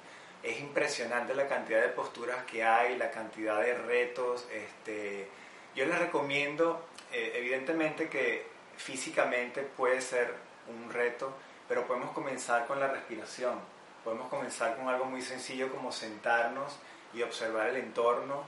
Es 0.44 0.60
impresionante 0.60 1.34
la 1.36 1.48
cantidad 1.48 1.82
de 1.82 1.89
posturas 1.89 2.44
que 2.46 2.63
hay, 2.63 2.98
la 2.98 3.12
cantidad 3.12 3.60
de 3.62 3.74
retos. 3.74 4.48
Este, 4.51 5.27
yo 5.75 5.86
les 5.86 5.98
recomiendo, 5.98 6.86
eh, 7.12 7.34
evidentemente 7.36 8.10
que 8.10 8.48
físicamente 8.79 9.62
puede 9.62 10.01
ser 10.01 10.33
un 10.67 10.89
reto, 10.89 11.33
pero 11.67 11.86
podemos 11.86 12.12
comenzar 12.12 12.65
con 12.65 12.79
la 12.79 12.88
respiración. 12.88 13.59
Podemos 14.03 14.29
comenzar 14.29 14.77
con 14.77 14.88
algo 14.88 15.05
muy 15.05 15.21
sencillo 15.21 15.69
como 15.69 15.91
sentarnos 15.91 16.79
y 17.13 17.21
observar 17.21 17.67
el 17.67 17.75
entorno, 17.77 18.43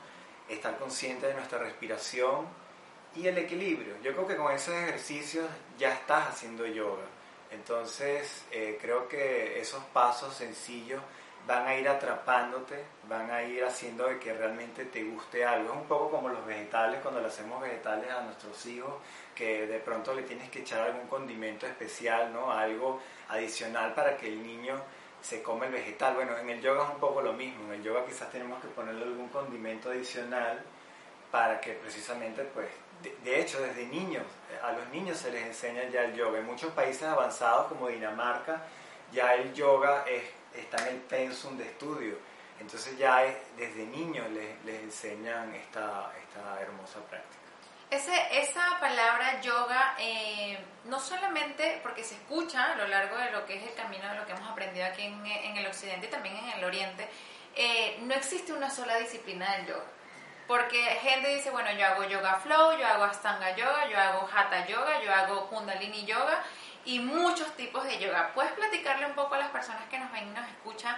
estar 0.47 0.77
consciente 0.77 1.27
de 1.27 1.33
nuestra 1.33 1.59
respiración 1.59 2.47
y 3.15 3.27
el 3.27 3.37
equilibrio. 3.37 3.95
Yo 4.01 4.13
creo 4.13 4.27
que 4.27 4.37
con 4.37 4.53
esos 4.53 4.73
ejercicios 4.73 5.45
ya 5.77 5.93
estás 5.93 6.29
haciendo 6.29 6.65
yoga. 6.65 7.03
Entonces 7.51 8.45
eh, 8.51 8.77
creo 8.81 9.09
que 9.09 9.59
esos 9.59 9.83
pasos 9.85 10.33
sencillos 10.33 11.01
van 11.45 11.67
a 11.67 11.75
ir 11.75 11.89
atrapándote, 11.89 12.83
van 13.09 13.29
a 13.31 13.43
ir 13.43 13.63
haciendo 13.63 14.07
de 14.07 14.19
que 14.19 14.33
realmente 14.33 14.85
te 14.85 15.03
guste 15.03 15.43
algo. 15.43 15.73
Es 15.73 15.77
un 15.77 15.87
poco 15.87 16.11
como 16.11 16.29
los 16.29 16.45
vegetales, 16.45 17.01
cuando 17.01 17.19
le 17.19 17.27
hacemos 17.27 17.61
vegetales 17.61 18.09
a 18.09 18.21
nuestros 18.21 18.65
hijos, 18.67 18.93
de 19.45 19.79
pronto 19.79 20.13
le 20.13 20.23
tienes 20.23 20.49
que 20.49 20.59
echar 20.59 20.81
algún 20.81 21.07
condimento 21.07 21.65
especial, 21.65 22.31
¿no? 22.33 22.51
Algo 22.51 22.99
adicional 23.29 23.93
para 23.93 24.17
que 24.17 24.27
el 24.27 24.45
niño 24.45 24.81
se 25.21 25.41
come 25.41 25.67
el 25.67 25.73
vegetal. 25.73 26.15
Bueno, 26.15 26.37
en 26.37 26.49
el 26.49 26.61
yoga 26.61 26.85
es 26.85 26.89
un 26.91 26.99
poco 26.99 27.21
lo 27.21 27.33
mismo. 27.33 27.65
En 27.65 27.79
el 27.79 27.83
yoga 27.83 28.05
quizás 28.05 28.31
tenemos 28.31 28.61
que 28.61 28.67
ponerle 28.69 29.03
algún 29.03 29.29
condimento 29.29 29.89
adicional 29.89 30.61
para 31.31 31.61
que 31.61 31.73
precisamente, 31.73 32.43
pues, 32.43 32.67
de, 33.23 33.39
hecho, 33.39 33.61
desde 33.61 33.85
niños, 33.85 34.23
a 34.61 34.73
los 34.73 34.87
niños 34.89 35.17
se 35.17 35.31
les 35.31 35.43
enseña 35.45 35.83
ya 35.89 36.03
el 36.03 36.13
yoga. 36.15 36.39
En 36.39 36.45
muchos 36.45 36.71
países 36.73 37.03
avanzados 37.03 37.67
como 37.67 37.87
Dinamarca, 37.87 38.61
ya 39.11 39.33
el 39.35 39.53
yoga 39.53 40.05
es, 40.07 40.23
está 40.55 40.87
en 40.87 40.95
el 40.95 41.01
pensum 41.01 41.57
de 41.57 41.65
estudio. 41.65 42.15
Entonces 42.59 42.95
ya 42.97 43.23
desde 43.57 43.85
niños 43.87 44.29
les, 44.31 44.63
les 44.65 44.83
enseñan 44.83 45.53
esta, 45.55 46.11
esta 46.21 46.61
hermosa 46.61 46.99
práctica. 47.09 47.40
Ese, 47.91 48.39
esa 48.39 48.79
palabra 48.79 49.41
yoga, 49.41 49.95
eh, 49.99 50.57
no 50.85 50.97
solamente 50.97 51.81
porque 51.83 52.05
se 52.05 52.15
escucha 52.15 52.71
a 52.71 52.75
lo 52.77 52.87
largo 52.87 53.17
de 53.17 53.31
lo 53.31 53.45
que 53.45 53.57
es 53.57 53.63
el 53.63 53.73
camino 53.73 54.07
de 54.07 54.15
lo 54.15 54.25
que 54.25 54.31
hemos 54.31 54.49
aprendido 54.49 54.85
aquí 54.85 55.03
en, 55.03 55.57
el 55.57 55.67
occidente 55.67 56.07
y 56.07 56.09
también 56.09 56.37
en 56.37 56.51
el 56.51 56.63
oriente, 56.63 57.05
eh, 57.53 57.99
no 58.03 58.13
existe 58.13 58.53
una 58.53 58.69
sola 58.69 58.95
disciplina 58.95 59.57
del 59.57 59.67
yoga. 59.67 59.83
Porque 60.47 60.81
gente 61.01 61.35
dice, 61.35 61.49
bueno, 61.49 61.69
yo 61.73 61.85
hago 61.85 62.05
yoga 62.05 62.35
flow, 62.35 62.77
yo 62.79 62.87
hago 62.87 63.03
astanga 63.03 63.57
yoga, 63.57 63.85
yo 63.89 63.99
hago 63.99 64.29
hatha 64.33 64.65
yoga, 64.67 65.01
yo 65.01 65.13
hago 65.13 65.49
kundalini 65.49 66.05
yoga 66.05 66.41
y 66.85 66.99
muchos 66.99 67.53
tipos 67.57 67.83
de 67.83 67.99
yoga. 67.99 68.31
¿Puedes 68.33 68.53
platicarle 68.53 69.05
un 69.05 69.15
poco 69.15 69.35
a 69.35 69.39
las 69.39 69.49
personas 69.49 69.83
que 69.89 69.99
nos 69.99 70.09
ven 70.13 70.29
y 70.29 70.31
nos 70.31 70.47
escuchan 70.47 70.95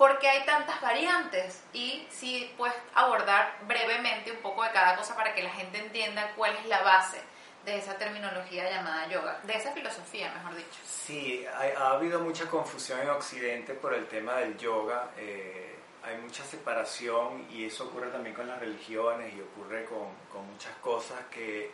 por 0.00 0.18
qué 0.18 0.30
hay 0.30 0.46
tantas 0.46 0.80
variantes 0.80 1.62
y 1.74 2.06
si 2.08 2.50
puedes 2.56 2.74
abordar 2.94 3.54
brevemente 3.68 4.32
un 4.32 4.38
poco 4.38 4.62
de 4.62 4.70
cada 4.70 4.96
cosa 4.96 5.14
para 5.14 5.34
que 5.34 5.42
la 5.42 5.50
gente 5.50 5.78
entienda 5.78 6.32
cuál 6.36 6.56
es 6.56 6.64
la 6.68 6.80
base 6.80 7.18
de 7.66 7.76
esa 7.76 7.98
terminología 7.98 8.70
llamada 8.70 9.06
yoga, 9.08 9.38
de 9.42 9.52
esa 9.52 9.72
filosofía, 9.72 10.32
mejor 10.32 10.56
dicho. 10.56 10.80
Sí, 10.86 11.44
ha, 11.76 11.90
habido 11.90 12.18
mucha 12.20 12.48
confusión 12.48 12.98
en 13.00 13.10
Occidente 13.10 13.74
por 13.74 13.92
el 13.92 14.06
tema 14.06 14.36
del 14.36 14.56
yoga. 14.56 15.10
Eh, 15.18 15.76
hay 16.02 16.16
mucha 16.16 16.44
separación 16.44 17.46
y 17.50 17.66
eso 17.66 17.84
ocurre 17.84 18.08
también 18.08 18.34
con 18.34 18.48
las 18.48 18.58
religiones 18.58 19.34
y 19.34 19.40
ocurre 19.42 19.84
con, 19.84 20.08
con 20.32 20.50
muchas 20.50 20.74
cosas 20.76 21.18
que 21.30 21.72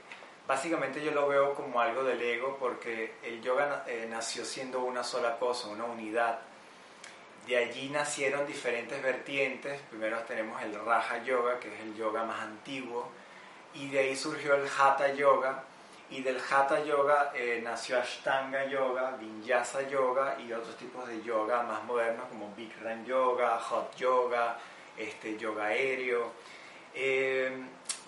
básicamente 0.49 1.01
yo 1.01 1.13
lo 1.13 1.29
veo 1.29 1.55
como 1.55 1.81
algo 1.81 2.03
del 2.03 2.21
ego 2.21 2.57
porque 2.59 3.15
el 3.23 3.41
yoga 3.41 3.85
eh, 3.87 4.09
nació 4.11 4.45
siendo 4.45 4.81
una 4.81 5.05
sola 5.05 5.39
cosa, 5.39 5.69
una 5.69 5.85
unidad 5.85 6.41
de 7.47 7.57
allí 7.57 7.89
nacieron 7.91 8.47
diferentes 8.47 9.01
vertientes. 9.03 9.81
Primero 9.91 10.19
tenemos 10.21 10.61
el 10.63 10.75
Raja 10.85 11.23
Yoga, 11.23 11.61
que 11.61 11.75
es 11.75 11.81
el 11.81 11.95
yoga 11.97 12.25
más 12.25 12.41
antiguo, 12.41 13.09
y 13.75 13.89
de 13.89 14.01
ahí 14.01 14.17
surgió 14.17 14.55
el 14.55 14.67
Hatha 14.67 15.15
Yoga, 15.15 15.63
y 16.11 16.23
del 16.23 16.39
Hatha 16.39 16.85
Yoga 16.85 17.33
eh, 17.35 17.61
nació 17.63 17.99
Ashtanga 17.99 18.65
Yoga, 18.67 19.17
Vinyasa 19.17 19.89
Yoga 19.89 20.37
y 20.41 20.53
otros 20.53 20.77
tipos 20.77 21.07
de 21.09 21.21
yoga 21.23 21.65
más 21.65 21.83
modernos 21.83 22.29
como 22.29 22.55
Bikram 22.55 23.05
Yoga, 23.05 23.59
Hot 23.59 23.97
Yoga, 23.97 24.57
este, 24.97 25.37
yoga 25.37 25.67
aéreo. 25.67 26.31
Eh, 26.95 27.51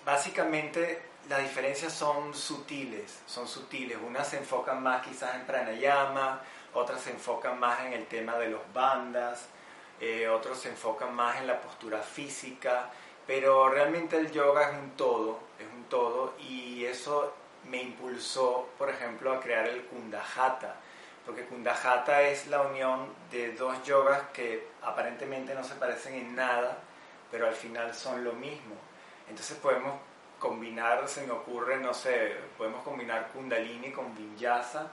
básicamente 0.04 1.02
las 1.28 1.42
diferencias 1.42 1.92
son 1.92 2.34
sutiles, 2.34 3.20
son 3.26 3.48
sutiles. 3.48 3.98
Unas 4.04 4.28
se 4.28 4.38
enfocan 4.38 4.82
más 4.82 5.04
quizás 5.04 5.34
en 5.34 5.44
pranayama, 5.44 6.40
otras 6.74 7.00
se 7.00 7.10
enfocan 7.10 7.58
más 7.58 7.80
en 7.80 7.92
el 7.92 8.06
tema 8.06 8.36
de 8.38 8.48
los 8.48 8.60
bandas, 8.72 9.48
eh, 10.00 10.28
otros 10.28 10.58
se 10.58 10.68
enfocan 10.68 11.14
más 11.14 11.38
en 11.38 11.46
la 11.46 11.60
postura 11.60 11.98
física, 12.00 12.90
pero 13.26 13.68
realmente 13.68 14.16
el 14.16 14.30
yoga 14.30 14.70
es 14.70 14.78
un 14.78 14.90
todo, 14.90 15.40
es 15.58 15.66
un 15.66 15.84
todo 15.84 16.34
y 16.38 16.84
eso 16.84 17.34
me 17.68 17.82
impulsó, 17.82 18.68
por 18.78 18.88
ejemplo, 18.90 19.32
a 19.32 19.40
crear 19.40 19.66
el 19.66 19.84
Kundahata, 19.84 20.76
porque 21.26 21.44
Kundahata 21.44 22.22
es 22.22 22.46
la 22.46 22.62
unión 22.62 23.12
de 23.30 23.52
dos 23.52 23.82
yogas 23.84 24.22
que 24.32 24.68
aparentemente 24.82 25.54
no 25.54 25.64
se 25.64 25.74
parecen 25.74 26.14
en 26.14 26.34
nada, 26.34 26.78
pero 27.30 27.46
al 27.46 27.54
final 27.54 27.94
son 27.94 28.24
lo 28.24 28.32
mismo. 28.32 28.74
Entonces 29.28 29.58
podemos 29.58 30.00
combinar, 30.38 31.06
se 31.08 31.26
me 31.26 31.32
ocurre, 31.32 31.76
no 31.78 31.92
sé, 31.92 32.36
podemos 32.56 32.82
combinar 32.82 33.28
Kundalini 33.32 33.90
con 33.90 34.14
Vinyasa, 34.14 34.90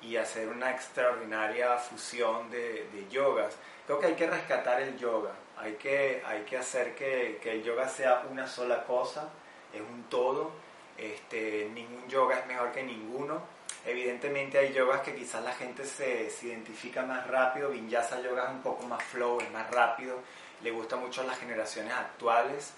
y 0.00 0.16
hacer 0.16 0.48
una 0.48 0.70
extraordinaria 0.70 1.76
fusión 1.76 2.50
de, 2.50 2.88
de, 2.92 3.08
yogas. 3.10 3.56
Creo 3.86 3.98
que 3.98 4.06
hay 4.06 4.14
que 4.14 4.26
rescatar 4.26 4.80
el 4.80 4.96
yoga, 4.96 5.32
hay 5.56 5.74
que, 5.74 6.22
hay 6.24 6.42
que 6.42 6.56
hacer 6.56 6.94
que, 6.94 7.38
que, 7.42 7.52
el 7.52 7.62
yoga 7.62 7.88
sea 7.88 8.24
una 8.30 8.46
sola 8.46 8.84
cosa, 8.84 9.28
es 9.72 9.80
un 9.80 10.04
todo, 10.04 10.52
este, 10.96 11.70
ningún 11.72 12.08
yoga 12.08 12.40
es 12.40 12.46
mejor 12.46 12.72
que 12.72 12.82
ninguno. 12.82 13.40
Evidentemente 13.86 14.58
hay 14.58 14.72
yogas 14.72 15.00
que 15.00 15.14
quizás 15.14 15.42
la 15.42 15.54
gente 15.54 15.84
se, 15.84 16.30
identifica 16.42 17.02
más 17.02 17.26
rápido, 17.26 17.70
Vinyasa 17.70 18.20
Yoga 18.20 18.44
es 18.44 18.50
un 18.50 18.62
poco 18.62 18.84
más 18.86 19.02
flow, 19.02 19.40
es 19.40 19.50
más 19.50 19.70
rápido, 19.70 20.18
le 20.62 20.70
gusta 20.70 20.96
mucho 20.96 21.22
a 21.22 21.24
las 21.24 21.38
generaciones 21.38 21.92
actuales. 21.92 22.74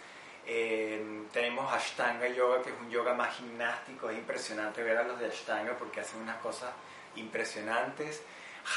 Eh, 0.47 1.25
tenemos 1.33 1.73
Ashtanga 1.73 2.29
Yoga, 2.29 2.63
que 2.63 2.71
es 2.71 2.77
un 2.79 2.91
yoga 2.91 3.15
más 3.15 3.35
gimnástico, 3.37 4.11
es 4.11 4.19
impresionante 4.19 4.83
ver 4.83 4.99
a 4.99 5.03
los 5.03 5.19
de 5.19 5.27
Ashtanga 5.27 5.77
porque 5.77 6.01
hacen 6.01 6.21
unas 6.21 6.39
cosas 6.39 6.71
impresionantes. 7.17 8.23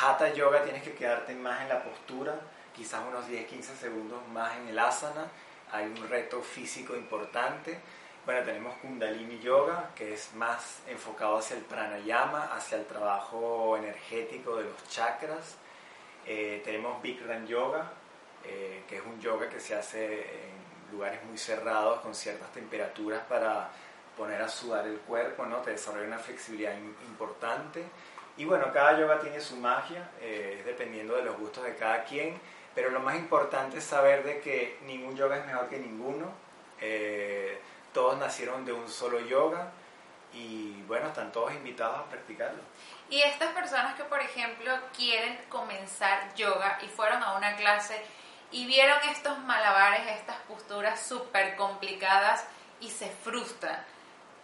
Hatha 0.01 0.33
Yoga 0.33 0.63
tienes 0.63 0.83
que 0.83 0.93
quedarte 0.93 1.35
más 1.35 1.61
en 1.61 1.69
la 1.69 1.83
postura, 1.83 2.39
quizás 2.75 3.01
unos 3.07 3.27
10-15 3.27 3.61
segundos 3.79 4.27
más 4.29 4.57
en 4.57 4.69
el 4.69 4.79
asana. 4.79 5.27
Hay 5.71 5.85
un 5.85 6.07
reto 6.09 6.41
físico 6.41 6.95
importante. 6.95 7.79
Bueno, 8.25 8.43
tenemos 8.43 8.75
Kundalini 8.77 9.39
Yoga, 9.39 9.89
que 9.95 10.13
es 10.13 10.33
más 10.35 10.79
enfocado 10.87 11.37
hacia 11.37 11.57
el 11.57 11.63
pranayama, 11.63 12.45
hacia 12.55 12.77
el 12.77 12.85
trabajo 12.85 13.75
energético 13.75 14.55
de 14.55 14.63
los 14.63 14.87
chakras. 14.87 15.57
Eh, 16.25 16.61
tenemos 16.63 17.01
Bikram 17.01 17.45
Yoga, 17.45 17.91
eh, 18.45 18.83
que 18.87 18.97
es 18.97 19.03
un 19.05 19.19
yoga 19.19 19.49
que 19.49 19.59
se 19.59 19.75
hace 19.75 20.21
en 20.21 20.91
lugares 20.91 21.23
muy 21.25 21.37
cerrados 21.37 21.99
con 22.01 22.15
ciertas 22.15 22.51
temperaturas 22.51 23.21
para 23.27 23.69
poner 24.17 24.41
a 24.41 24.47
sudar 24.47 24.85
el 24.85 24.99
cuerpo, 24.99 25.45
¿no? 25.45 25.57
te 25.57 25.71
desarrolla 25.71 26.07
una 26.07 26.19
flexibilidad 26.19 26.73
importante. 27.07 27.83
Y 28.37 28.45
bueno, 28.45 28.71
cada 28.73 28.99
yoga 28.99 29.19
tiene 29.19 29.39
su 29.39 29.55
magia, 29.57 30.09
eh, 30.21 30.57
es 30.59 30.65
dependiendo 30.65 31.15
de 31.15 31.23
los 31.23 31.37
gustos 31.37 31.63
de 31.63 31.75
cada 31.75 32.03
quien, 32.03 32.39
pero 32.73 32.89
lo 32.89 32.99
más 32.99 33.15
importante 33.15 33.77
es 33.77 33.83
saber 33.83 34.23
de 34.23 34.39
que 34.39 34.79
ningún 34.85 35.15
yoga 35.15 35.37
es 35.37 35.45
mejor 35.45 35.69
que 35.69 35.77
ninguno. 35.77 36.31
todos 37.93 38.17
nacieron 38.17 38.65
de 38.65 38.73
un 38.73 38.89
solo 38.89 39.19
yoga 39.19 39.71
y 40.33 40.81
bueno, 40.87 41.07
están 41.07 41.31
todos 41.31 41.53
invitados 41.53 41.99
a 41.99 42.09
practicarlo. 42.09 42.61
Y 43.09 43.21
estas 43.21 43.53
personas 43.53 43.95
que, 43.95 44.03
por 44.03 44.19
ejemplo, 44.19 44.71
quieren 44.97 45.37
comenzar 45.49 46.33
yoga 46.35 46.79
y 46.81 46.87
fueron 46.87 47.21
a 47.21 47.37
una 47.37 47.55
clase 47.55 48.01
y 48.51 48.65
vieron 48.65 48.97
estos 49.09 49.37
malabares, 49.39 50.07
estas 50.17 50.37
posturas 50.47 50.99
súper 50.99 51.55
complicadas 51.55 52.45
y 52.79 52.89
se 52.89 53.09
frustran. 53.09 53.92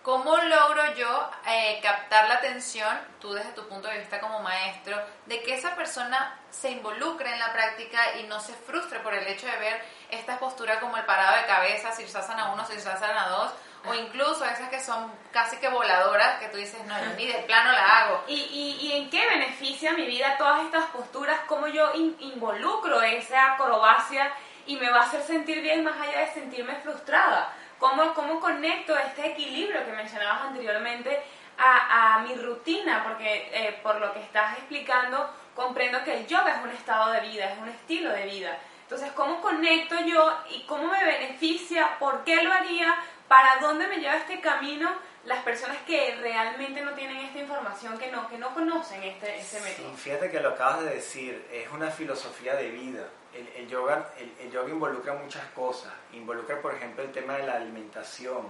¿Cómo 0.10 0.38
logro 0.38 0.96
yo 0.96 1.30
eh, 1.46 1.80
captar 1.84 2.28
la 2.28 2.38
atención, 2.38 2.98
tú 3.22 3.32
desde 3.32 3.52
tu 3.52 3.68
punto 3.68 3.88
de 3.88 4.00
vista 4.00 4.20
como 4.20 4.40
maestro, 4.40 5.00
de 5.28 5.44
que 5.44 5.54
esa 5.54 5.76
persona 5.76 6.36
se 6.50 6.72
involucre 6.72 7.32
en 7.32 7.38
la 7.38 7.54
práctica 7.54 8.18
y 8.18 8.24
no 8.24 8.40
se 8.40 8.54
frustre 8.54 9.02
por 9.02 9.14
el 9.14 9.28
hecho 9.28 9.46
de 9.46 9.56
ver 9.58 9.80
estas 10.10 10.40
posturas 10.40 10.80
como 10.80 10.98
el 10.98 11.06
parado 11.06 11.38
de 11.38 11.46
cabeza, 11.46 11.92
si 11.92 12.06
a 12.06 12.52
uno, 12.52 12.66
si 12.66 12.74
a 12.90 13.30
dos, 13.30 13.52
o 13.86 13.94
incluso 13.94 14.46
esas 14.46 14.70
que 14.70 14.80
son 14.80 15.14
casi 15.32 15.58
que 15.58 15.70
voladoras, 15.70 16.40
que 16.40 16.48
tú 16.48 16.58
dices, 16.58 16.84
no, 16.86 17.00
yo 17.00 17.14
ni 17.16 17.28
de 17.28 17.44
plano 17.44 17.72
la 17.72 18.00
hago. 18.00 18.24
¿Y, 18.28 18.80
y, 18.82 18.92
en 18.94 19.12
qué 19.12 19.28
beneficia 19.28 19.94
mi 19.94 20.08
vida 20.08 20.38
todas 20.40 20.66
estas 20.66 20.88
posturas? 20.88 21.40
¿Cómo 21.46 21.68
yo 21.68 21.94
involucro 21.94 23.04
esa 23.04 23.54
acrobacia 23.54 24.34
y 24.66 24.76
me 24.76 24.90
va 24.90 25.02
a 25.02 25.04
hacer 25.04 25.22
sentir 25.22 25.62
bien 25.62 25.84
más 25.84 26.02
allá 26.02 26.22
de 26.22 26.34
sentirme 26.34 26.74
frustrada? 26.78 27.54
¿Cómo, 27.80 28.14
cómo 28.14 28.40
conecto 28.40 28.98
este 28.98 29.28
equilibrio 29.32 29.86
que 29.86 29.92
mencionabas 29.94 30.42
anteriormente 30.44 31.22
a, 31.58 32.16
a 32.16 32.20
mi 32.20 32.36
rutina? 32.36 33.04
Porque 33.04 33.50
eh, 33.54 33.80
por 33.82 34.00
lo 34.00 34.14
que 34.14 34.20
estás 34.20 34.58
explicando, 34.58 35.30
comprendo 35.56 36.04
que 36.04 36.20
el 36.20 36.28
yoga 36.28 36.58
es 36.58 36.64
un 36.64 36.72
estado 36.72 37.12
de 37.14 37.22
vida, 37.22 37.46
es 37.46 37.58
un 37.58 37.70
estilo 37.70 38.12
de 38.12 38.26
vida. 38.26 38.58
Entonces, 38.82 39.12
¿cómo 39.14 39.40
conecto 39.40 39.96
yo 40.06 40.38
y 40.50 40.64
cómo 40.64 40.88
me 40.88 41.04
beneficia? 41.04 41.98
¿Por 42.00 42.24
qué 42.24 42.44
lo 42.44 42.52
haría? 42.52 42.96
¿Para 43.28 43.58
dónde 43.62 43.88
me 43.88 43.98
lleva 43.98 44.16
este 44.16 44.42
camino 44.42 44.90
las 45.26 45.44
personas 45.44 45.78
que 45.86 46.16
realmente 46.16 46.82
no 46.82 46.94
tienen 46.94 47.18
esta 47.18 47.40
información, 47.40 47.98
que 47.98 48.12
no, 48.12 48.28
que 48.30 48.38
no 48.38 48.54
conocen 48.54 49.04
este, 49.04 49.38
este 49.38 49.60
método? 49.62 49.94
fíjate 49.94 50.32
que 50.32 50.40
lo 50.40 50.50
acabas 50.50 50.84
de 50.84 50.96
decir, 50.96 51.46
es 51.52 51.70
una 51.72 51.92
filosofía 51.92 52.56
de 52.56 52.70
vida. 52.70 53.08
El, 53.34 53.68
yoga, 53.68 54.12
el, 54.18 54.52
yoga 54.52 54.70
involucra 54.70 55.14
muchas 55.14 55.46
cosas. 55.50 55.94
Involucra, 56.14 56.60
por 56.62 56.74
ejemplo, 56.74 57.04
el 57.04 57.12
tema 57.12 57.34
de 57.34 57.46
la 57.46 57.56
alimentación. 57.56 58.50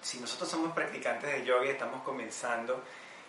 Si 0.00 0.18
nosotros 0.18 0.48
somos 0.48 0.72
practicantes 0.72 1.30
de 1.30 1.44
yoga 1.44 1.66
y 1.66 1.70
estamos 1.70 2.02
comenzando 2.02 2.82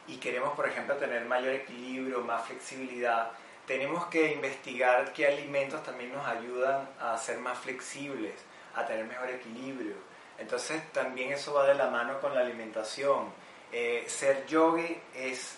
y 0.07 0.17
queremos, 0.17 0.53
por 0.55 0.67
ejemplo, 0.67 0.95
tener 0.95 1.25
mayor 1.25 1.53
equilibrio, 1.53 2.21
más 2.21 2.45
flexibilidad, 2.45 3.31
tenemos 3.65 4.05
que 4.05 4.31
investigar 4.31 5.11
qué 5.11 5.27
alimentos 5.27 5.83
también 5.83 6.13
nos 6.13 6.25
ayudan 6.25 6.87
a 7.01 7.17
ser 7.17 7.39
más 7.39 7.57
flexibles, 7.57 8.33
a 8.73 8.85
tener 8.85 9.05
mejor 9.05 9.29
equilibrio. 9.29 9.95
Entonces 10.39 10.81
también 10.91 11.33
eso 11.33 11.53
va 11.53 11.67
de 11.67 11.75
la 11.75 11.89
mano 11.89 12.19
con 12.19 12.33
la 12.33 12.41
alimentación. 12.41 13.31
Eh, 13.71 14.05
ser 14.07 14.45
yogi 14.47 14.99
es 15.15 15.57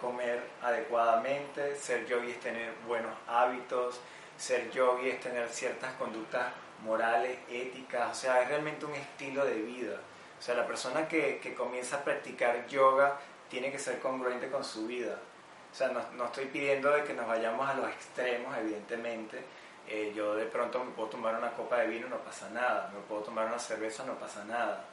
comer 0.00 0.42
adecuadamente, 0.62 1.76
ser 1.76 2.06
yogi 2.06 2.30
es 2.30 2.40
tener 2.40 2.72
buenos 2.86 3.12
hábitos, 3.26 4.00
ser 4.36 4.70
yogi 4.70 5.10
es 5.10 5.20
tener 5.20 5.48
ciertas 5.48 5.92
conductas 5.94 6.52
morales, 6.84 7.38
éticas, 7.48 8.10
o 8.10 8.14
sea, 8.14 8.42
es 8.42 8.48
realmente 8.48 8.84
un 8.84 8.94
estilo 8.94 9.44
de 9.44 9.54
vida. 9.54 10.00
O 10.38 10.42
sea, 10.42 10.54
la 10.56 10.66
persona 10.66 11.06
que, 11.06 11.38
que 11.38 11.54
comienza 11.54 11.96
a 11.96 12.04
practicar 12.04 12.66
yoga 12.66 13.18
tiene 13.48 13.70
que 13.70 13.78
ser 13.78 14.00
congruente 14.00 14.50
con 14.50 14.64
su 14.64 14.86
vida. 14.86 15.18
O 15.70 15.74
sea, 15.74 15.88
no, 15.88 16.00
no 16.16 16.24
estoy 16.26 16.46
pidiendo 16.46 16.90
de 16.90 17.04
que 17.04 17.14
nos 17.14 17.26
vayamos 17.26 17.68
a 17.68 17.74
los 17.74 17.88
extremos, 17.88 18.56
evidentemente, 18.58 19.38
eh, 19.88 20.12
yo 20.14 20.34
de 20.34 20.46
pronto 20.46 20.82
me 20.84 20.92
puedo 20.92 21.08
tomar 21.08 21.36
una 21.36 21.52
copa 21.52 21.78
de 21.78 21.88
vino, 21.88 22.08
no 22.08 22.18
pasa 22.18 22.48
nada, 22.50 22.90
me 22.94 23.00
puedo 23.00 23.22
tomar 23.22 23.46
una 23.46 23.58
cerveza, 23.58 24.04
no 24.04 24.14
pasa 24.14 24.44
nada. 24.44 24.84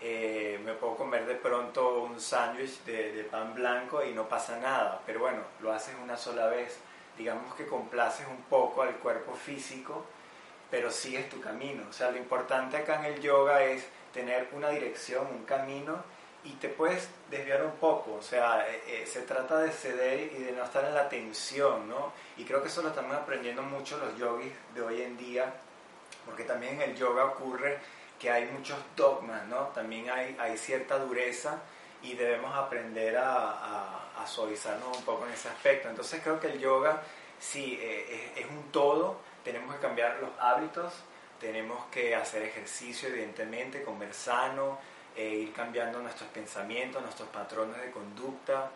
Eh, 0.00 0.60
me 0.64 0.74
puedo 0.74 0.96
comer 0.96 1.24
de 1.26 1.36
pronto 1.36 2.02
un 2.02 2.20
sándwich 2.20 2.84
de, 2.84 3.26
pan 3.30 3.54
blanco 3.54 4.04
y 4.04 4.12
no 4.12 4.28
pasa 4.28 4.58
nada, 4.58 5.00
pero 5.06 5.20
bueno, 5.20 5.40
lo 5.60 5.72
haces 5.72 5.94
una 6.02 6.16
sola 6.16 6.46
vez. 6.48 6.78
Digamos 7.16 7.54
que 7.54 7.66
complaces 7.66 8.26
un 8.28 8.42
poco 8.42 8.82
al 8.82 8.96
cuerpo 8.96 9.34
físico, 9.34 10.04
pero 10.70 10.90
sigues 10.90 11.28
tu 11.30 11.40
camino. 11.40 11.84
O 11.88 11.92
sea, 11.92 12.10
lo 12.10 12.18
importante 12.18 12.76
acá 12.76 12.98
en 13.00 13.14
el 13.14 13.20
yoga 13.20 13.62
es 13.62 13.86
tener 14.12 14.48
una 14.52 14.70
dirección, 14.70 15.26
un 15.28 15.44
camino 15.44 16.02
y 16.44 16.50
te 16.52 16.68
puedes 16.68 17.08
desviar 17.30 17.64
un 17.64 17.72
poco, 17.72 18.14
o 18.14 18.22
sea, 18.22 18.68
eh, 18.68 18.82
eh, 18.86 19.06
se 19.06 19.22
trata 19.22 19.58
de 19.58 19.70
ceder 19.70 20.30
y 20.32 20.42
de 20.42 20.52
no 20.52 20.64
estar 20.64 20.84
en 20.84 20.94
la 20.94 21.08
tensión, 21.08 21.88
¿no? 21.88 22.12
Y 22.36 22.44
creo 22.44 22.60
que 22.60 22.68
eso 22.68 22.82
lo 22.82 22.90
estamos 22.90 23.16
aprendiendo 23.16 23.62
mucho 23.62 23.96
los 23.96 24.16
yogis 24.18 24.52
de 24.74 24.82
hoy 24.82 25.02
en 25.02 25.16
día, 25.16 25.52
porque 26.26 26.44
también 26.44 26.74
en 26.74 26.90
el 26.90 26.96
yoga 26.96 27.24
ocurre 27.24 27.78
que 28.18 28.30
hay 28.30 28.44
muchos 28.46 28.78
dogmas, 28.94 29.46
¿no? 29.46 29.68
También 29.68 30.10
hay, 30.10 30.56
cierta 30.58 30.98
dureza 30.98 31.60
y 32.02 32.14
debemos 32.14 32.54
aprender 32.54 33.16
a, 33.16 34.22
a, 34.22 34.26
suavizarnos 34.26 34.96
un 34.96 35.04
poco 35.04 35.26
en 35.26 35.32
ese 35.32 35.48
aspecto. 35.48 35.88
Entonces 35.88 36.20
creo 36.22 36.38
que 36.40 36.48
el 36.48 36.58
yoga 36.58 37.02
sí 37.38 37.78
eh, 37.80 38.32
es, 38.36 38.44
es 38.44 38.50
un 38.50 38.70
todo, 38.70 39.18
tenemos 39.42 39.74
que 39.74 39.80
cambiar 39.80 40.18
los 40.20 40.30
hábitos, 40.38 40.92
tenemos 41.40 41.84
que 41.86 42.14
hacer 42.14 42.42
ejercicio, 42.42 43.08
evidentemente, 43.08 43.82
comer 43.82 44.14
sano, 44.14 44.78
eh, 45.16 45.46
ir 45.46 45.52
cambiando 45.52 46.00
nuestros 46.00 46.28
pensamientos, 46.30 47.00
nuestros 47.02 47.28
patrones 47.28 47.80
de 47.80 47.90
conducta 47.90 48.70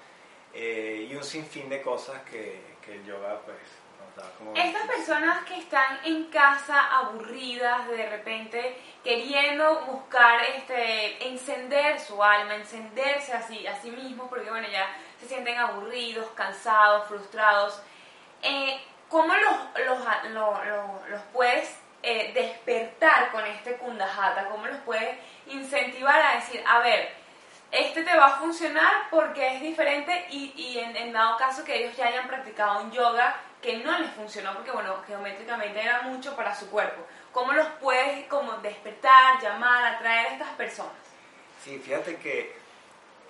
eh, 0.54 1.06
y 1.10 1.14
un 1.14 1.24
sinfín 1.24 1.68
de 1.68 1.82
cosas 1.82 2.22
que, 2.22 2.76
que 2.84 2.94
el 2.94 3.04
yoga 3.04 3.40
pues 3.44 3.58
nos 3.98 4.16
da 4.16 4.30
como... 4.38 4.54
Estas 4.54 4.86
personas 4.86 5.44
que 5.44 5.58
están 5.58 5.98
en 6.04 6.24
casa 6.26 6.98
aburridas 6.98 7.88
de 7.88 8.08
repente 8.08 8.76
queriendo 9.02 9.80
buscar 9.86 10.40
este 10.56 11.28
encender 11.28 11.98
su 11.98 12.22
alma, 12.22 12.54
encenderse 12.54 13.32
así 13.32 13.66
a 13.66 13.80
sí 13.80 13.90
mismos 13.90 14.28
porque 14.28 14.48
bueno 14.48 14.68
ya 14.68 14.86
se 15.20 15.26
sienten 15.26 15.58
aburridos, 15.58 16.28
cansados, 16.36 17.08
frustrados. 17.08 17.82
Eh, 18.42 18.80
¿Cómo 19.08 19.34
los, 19.34 19.86
los, 19.86 20.32
los, 20.32 21.08
los 21.08 21.22
puedes 21.32 21.78
eh, 22.02 22.32
despertar 22.34 23.30
con 23.30 23.44
este 23.44 23.76
kundahata? 23.76 24.48
¿Cómo 24.48 24.66
los 24.66 24.78
puedes 24.78 25.16
incentivar 25.46 26.20
a 26.20 26.36
decir, 26.36 26.62
a 26.66 26.78
ver, 26.80 27.10
este 27.70 28.02
te 28.02 28.16
va 28.16 28.26
a 28.26 28.38
funcionar 28.38 29.08
porque 29.10 29.56
es 29.56 29.60
diferente 29.60 30.26
y, 30.30 30.78
en, 30.78 31.12
dado 31.12 31.36
caso 31.36 31.64
que 31.64 31.76
ellos 31.76 31.96
ya 31.96 32.06
hayan 32.06 32.26
practicado 32.26 32.82
un 32.82 32.90
yoga 32.92 33.36
que 33.60 33.78
no 33.78 33.98
les 33.98 34.10
funcionó 34.12 34.54
porque, 34.54 34.70
bueno, 34.70 35.02
geométricamente 35.06 35.80
era 35.80 36.02
mucho 36.02 36.34
para 36.36 36.54
su 36.54 36.70
cuerpo. 36.70 37.04
¿Cómo 37.32 37.52
los 37.52 37.66
puedes 37.80 38.26
como 38.26 38.52
despertar, 38.58 39.40
llamar, 39.42 39.94
atraer 39.94 40.26
a 40.26 40.32
estas 40.32 40.48
personas? 40.50 40.92
Sí, 41.62 41.78
fíjate 41.78 42.16
que 42.16 42.56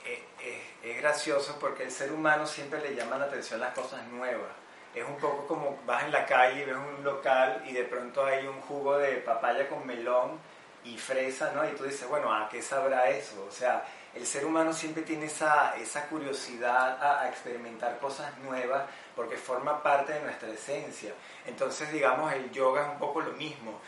eh, 0.05 0.25
eh, 0.41 0.75
es 0.85 1.01
gracioso 1.01 1.59
porque 1.59 1.85
el 1.85 1.91
ser 1.91 2.13
humano 2.13 2.47
siempre 2.47 2.81
le 2.81 2.95
llama 2.95 3.19
la 3.19 3.25
atención 3.25 3.59
las 3.59 3.75
cosas 3.75 4.03
nuevas 4.05 4.51
es 4.94 5.05
un 5.05 5.16
poco 5.16 5.46
como 5.46 5.79
vas 5.87 6.05
en 6.05 6.12
la 6.12 6.27
calle 6.27 6.62
y 6.62 6.64
ves 6.64 6.77
un 6.77 7.05
local 7.05 7.62
y 7.66 7.72
de 7.72 7.85
pronto 7.85 8.24
hay 8.24 8.46
un 8.46 8.61
jugo 8.62 8.98
de 8.98 9.16
papaya 9.18 9.68
con 9.68 9.87
melón 9.87 10.38
y 10.85 10.96
fresa, 10.96 11.53
¿no? 11.55 11.68
Y 11.68 11.72
tú 11.72 11.85
dices, 11.85 12.09
bueno, 12.09 12.33
¿a 12.33 12.48
qué 12.48 12.62
sabrá 12.62 13.09
eso? 13.11 13.44
O 13.46 13.53
sea, 13.53 13.85
el 14.14 14.27
ser 14.27 14.44
humano 14.46 14.72
siempre 14.72 15.03
tiene 15.03 15.27
esa, 15.27 15.77
esa 15.77 16.07
curiosidad 16.07 17.03
a, 17.03 17.29
experimentar 17.29 17.98
cosas 17.98 18.37
nuevas 18.38 18.85
porque 19.14 19.37
forma 19.37 19.83
parte 19.83 20.14
de 20.14 20.20
nuestra 20.20 20.48
esencia. 20.48 21.12
Entonces, 21.46 21.92
digamos, 21.92 22.33
el 22.33 22.51
yoga 22.51 22.83
es 22.83 22.88
un 22.88 22.98
poco 22.98 23.20
lo 23.20 23.33
mismo. 23.33 23.81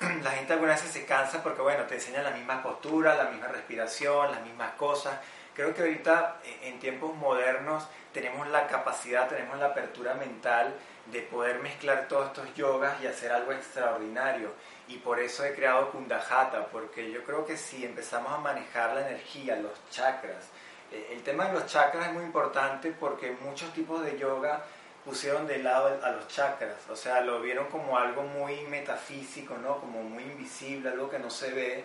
La 0.22 0.30
gente 0.30 0.52
algunas 0.52 0.80
veces 0.80 0.92
se 0.92 1.06
cansa 1.06 1.42
porque, 1.42 1.62
bueno, 1.62 1.84
te 1.84 1.94
enseñan 1.96 2.24
la 2.24 2.30
misma 2.30 2.62
postura, 2.62 3.14
la 3.14 3.30
misma 3.30 3.48
respiración, 3.48 4.30
las 4.30 4.42
mismas 4.42 4.72
cosas. 4.74 5.18
Creo 5.54 5.72
que 5.72 5.82
ahorita, 5.82 6.40
en 6.62 6.80
tiempos 6.80 7.14
modernos, 7.14 7.86
tenemos 8.12 8.48
la 8.48 8.66
capacidad, 8.66 9.28
tenemos 9.28 9.58
la 9.58 9.66
apertura 9.66 10.14
mental 10.14 10.74
de 11.06 11.20
poder 11.22 11.60
mezclar 11.60 12.08
todos 12.08 12.26
estos 12.26 12.54
yogas 12.54 13.00
y 13.02 13.06
hacer 13.06 13.30
algo 13.32 13.52
extraordinario. 13.52 14.52
Y 14.88 14.98
por 14.98 15.20
eso 15.20 15.44
he 15.44 15.54
creado 15.54 15.90
Kundahata, 15.90 16.66
porque 16.66 17.10
yo 17.10 17.24
creo 17.24 17.46
que 17.46 17.56
si 17.56 17.84
empezamos 17.84 18.32
a 18.32 18.38
manejar 18.38 18.94
la 18.94 19.08
energía, 19.08 19.56
los 19.56 19.72
chakras, 19.90 20.48
eh, 20.92 21.10
el 21.12 21.22
tema 21.22 21.46
de 21.46 21.54
los 21.54 21.66
chakras 21.66 22.08
es 22.08 22.12
muy 22.12 22.24
importante 22.24 22.90
porque 22.90 23.32
muchos 23.40 23.72
tipos 23.72 24.04
de 24.04 24.18
yoga 24.18 24.64
pusieron 25.04 25.46
de 25.46 25.58
lado 25.58 26.00
a 26.02 26.10
los 26.10 26.28
chakras, 26.28 26.88
o 26.88 26.96
sea, 26.96 27.20
lo 27.20 27.40
vieron 27.40 27.66
como 27.66 27.98
algo 27.98 28.22
muy 28.22 28.62
metafísico, 28.62 29.56
¿no? 29.58 29.78
Como 29.78 30.02
muy 30.02 30.22
invisible, 30.22 30.88
algo 30.88 31.10
que 31.10 31.18
no 31.18 31.28
se 31.30 31.50
ve. 31.52 31.84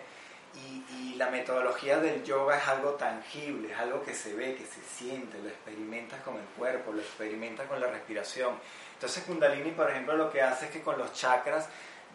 Y, 0.54 1.14
la 1.20 1.28
metodología 1.28 1.98
del 1.98 2.24
yoga 2.24 2.56
es 2.56 2.66
algo 2.66 2.92
tangible, 2.92 3.70
es 3.70 3.78
algo 3.78 4.02
que 4.02 4.14
se 4.14 4.34
ve, 4.34 4.54
que 4.54 4.64
se 4.64 4.80
siente, 4.80 5.38
lo 5.38 5.50
experimentas 5.50 6.22
con 6.22 6.36
el 6.36 6.44
cuerpo, 6.56 6.92
lo 6.92 7.02
experimentas 7.02 7.66
con 7.66 7.78
la 7.78 7.88
respiración. 7.88 8.54
Entonces 8.94 9.24
Kundalini, 9.24 9.72
por 9.72 9.90
ejemplo, 9.90 10.16
lo 10.16 10.30
que 10.30 10.40
hace 10.40 10.66
es 10.66 10.70
que 10.70 10.80
con 10.80 10.96
los 10.96 11.12
chakras 11.12 11.68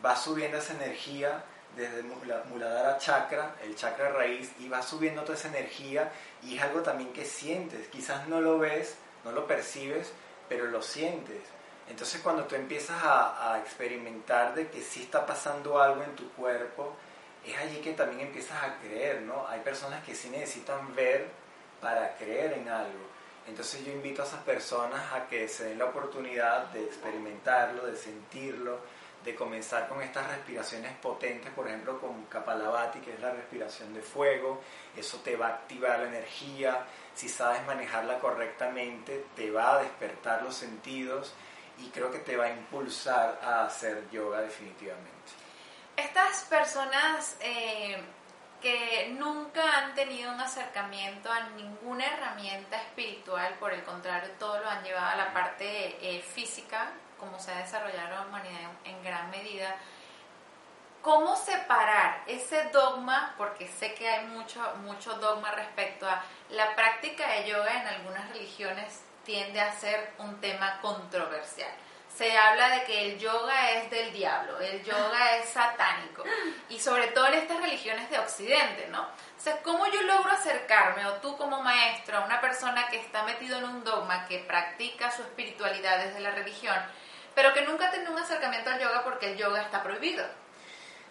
va 0.03 0.15
subiendo 0.15 0.57
esa 0.57 0.73
energía 0.73 1.43
desde 1.75 2.03
Muladhara 2.03 2.97
chakra, 2.97 3.55
el 3.63 3.75
chakra 3.75 4.09
raíz, 4.09 4.51
y 4.59 4.69
va 4.69 4.81
subiendo 4.81 5.21
toda 5.21 5.37
esa 5.37 5.49
energía 5.49 6.11
y 6.41 6.57
es 6.57 6.63
algo 6.63 6.81
también 6.81 7.11
que 7.13 7.25
sientes. 7.25 7.87
Quizás 7.89 8.27
no 8.27 8.41
lo 8.41 8.57
ves, 8.57 8.95
no 9.23 9.31
lo 9.31 9.45
percibes, 9.45 10.13
pero 10.47 10.65
lo 10.65 10.81
sientes. 10.81 11.41
Entonces 11.89 12.21
cuando 12.21 12.45
tú 12.45 12.55
empiezas 12.55 13.03
a, 13.03 13.53
a 13.53 13.59
experimentar 13.59 14.55
de 14.55 14.69
que 14.69 14.81
sí 14.81 15.03
está 15.03 15.25
pasando 15.25 15.79
algo 15.81 16.01
en 16.03 16.15
tu 16.15 16.29
cuerpo, 16.31 16.95
es 17.51 17.57
allí 17.57 17.77
que 17.77 17.93
también 17.93 18.21
empiezas 18.27 18.63
a 18.63 18.77
creer, 18.79 19.21
¿no? 19.21 19.47
Hay 19.47 19.59
personas 19.61 20.03
que 20.03 20.15
sí 20.15 20.29
necesitan 20.29 20.95
ver 20.95 21.27
para 21.81 22.15
creer 22.17 22.53
en 22.53 22.69
algo. 22.69 23.15
Entonces 23.47 23.85
yo 23.85 23.91
invito 23.91 24.23
a 24.23 24.25
esas 24.25 24.41
personas 24.41 25.13
a 25.13 25.27
que 25.27 25.47
se 25.47 25.65
den 25.65 25.77
la 25.77 25.85
oportunidad 25.85 26.67
de 26.67 26.83
experimentarlo, 26.83 27.85
de 27.85 27.95
sentirlo, 27.95 28.79
de 29.23 29.35
comenzar 29.35 29.87
con 29.87 30.01
estas 30.01 30.27
respiraciones 30.27 30.91
potentes, 30.97 31.51
por 31.53 31.67
ejemplo 31.67 31.99
con 31.99 32.25
Kapalabhati, 32.25 32.99
que 32.99 33.13
es 33.13 33.19
la 33.19 33.31
respiración 33.31 33.93
de 33.93 34.01
fuego, 34.01 34.61
eso 34.95 35.19
te 35.23 35.35
va 35.35 35.47
a 35.47 35.53
activar 35.55 35.99
la 35.99 36.07
energía, 36.07 36.85
si 37.13 37.27
sabes 37.27 37.65
manejarla 37.65 38.19
correctamente, 38.19 39.25
te 39.35 39.49
va 39.51 39.75
a 39.75 39.81
despertar 39.81 40.43
los 40.43 40.55
sentidos 40.55 41.33
y 41.79 41.89
creo 41.89 42.11
que 42.11 42.19
te 42.19 42.37
va 42.37 42.45
a 42.45 42.51
impulsar 42.51 43.39
a 43.43 43.65
hacer 43.65 44.09
yoga 44.11 44.41
definitivamente. 44.41 45.44
Estas 45.95 46.43
personas 46.49 47.37
eh, 47.39 47.97
que 48.61 49.15
nunca 49.17 49.77
han 49.77 49.95
tenido 49.95 50.33
un 50.33 50.41
acercamiento 50.41 51.31
a 51.31 51.49
ninguna 51.49 52.05
herramienta 52.05 52.77
espiritual, 52.77 53.53
por 53.59 53.71
el 53.71 53.83
contrario, 53.83 54.29
todo 54.37 54.59
lo 54.59 54.69
han 54.69 54.83
llevado 54.83 55.05
a 55.05 55.15
la 55.15 55.33
parte 55.33 55.97
eh, 56.01 56.21
física, 56.21 56.91
como 57.17 57.39
se 57.39 57.51
ha 57.51 57.59
desarrollado 57.59 58.15
la 58.15 58.21
humanidad 58.23 58.71
en, 58.83 59.03
gran 59.03 59.29
medida. 59.29 59.75
¿Cómo 61.01 61.35
separar 61.35 62.23
ese 62.27 62.69
dogma? 62.73 63.35
Porque 63.37 63.67
sé 63.67 63.93
que 63.93 64.09
hay 64.09 64.25
mucho, 64.25 64.59
mucho 64.83 65.13
dogma 65.19 65.51
respecto 65.51 66.09
a 66.09 66.23
la 66.49 66.75
práctica 66.75 67.27
de 67.29 67.47
yoga 67.47 67.81
en 67.81 67.87
algunas 67.87 68.27
religiones 68.29 69.03
tiende 69.23 69.61
a 69.61 69.71
ser 69.71 70.13
un 70.17 70.41
tema 70.41 70.81
controversial 70.81 71.71
se 72.15 72.37
habla 72.37 72.69
de 72.69 72.83
que 72.85 73.11
el 73.11 73.19
yoga 73.19 73.71
es 73.71 73.89
del 73.89 74.13
diablo, 74.13 74.59
el 74.61 74.81
yoga 74.83 75.37
es 75.37 75.49
satánico, 75.49 76.23
y 76.69 76.79
sobre 76.79 77.07
todo 77.07 77.27
en 77.27 77.33
estas 77.35 77.61
religiones 77.61 78.09
de 78.09 78.19
Occidente, 78.19 78.87
¿no? 78.89 79.01
O 79.01 79.39
sea, 79.45 79.61
¿cómo 79.61 79.85
yo 79.87 80.01
logro 80.03 80.31
acercarme, 80.31 81.05
o 81.07 81.13
tú 81.15 81.35
como 81.37 81.61
maestro, 81.61 82.17
a 82.17 82.25
una 82.25 82.39
persona 82.39 82.87
que 82.87 82.99
está 82.99 83.23
metido 83.23 83.57
en 83.57 83.65
un 83.65 83.83
dogma, 83.83 84.25
que 84.27 84.39
practica 84.39 85.11
su 85.11 85.23
espiritualidad 85.23 86.05
desde 86.05 86.21
la 86.21 86.31
religión, 86.31 86.77
pero 87.33 87.53
que 87.53 87.63
nunca 87.63 87.91
tenido 87.91 88.13
un 88.13 88.19
acercamiento 88.19 88.69
al 88.69 88.79
yoga 88.79 89.03
porque 89.03 89.33
el 89.33 89.37
yoga 89.37 89.61
está 89.61 89.83
prohibido? 89.83 90.25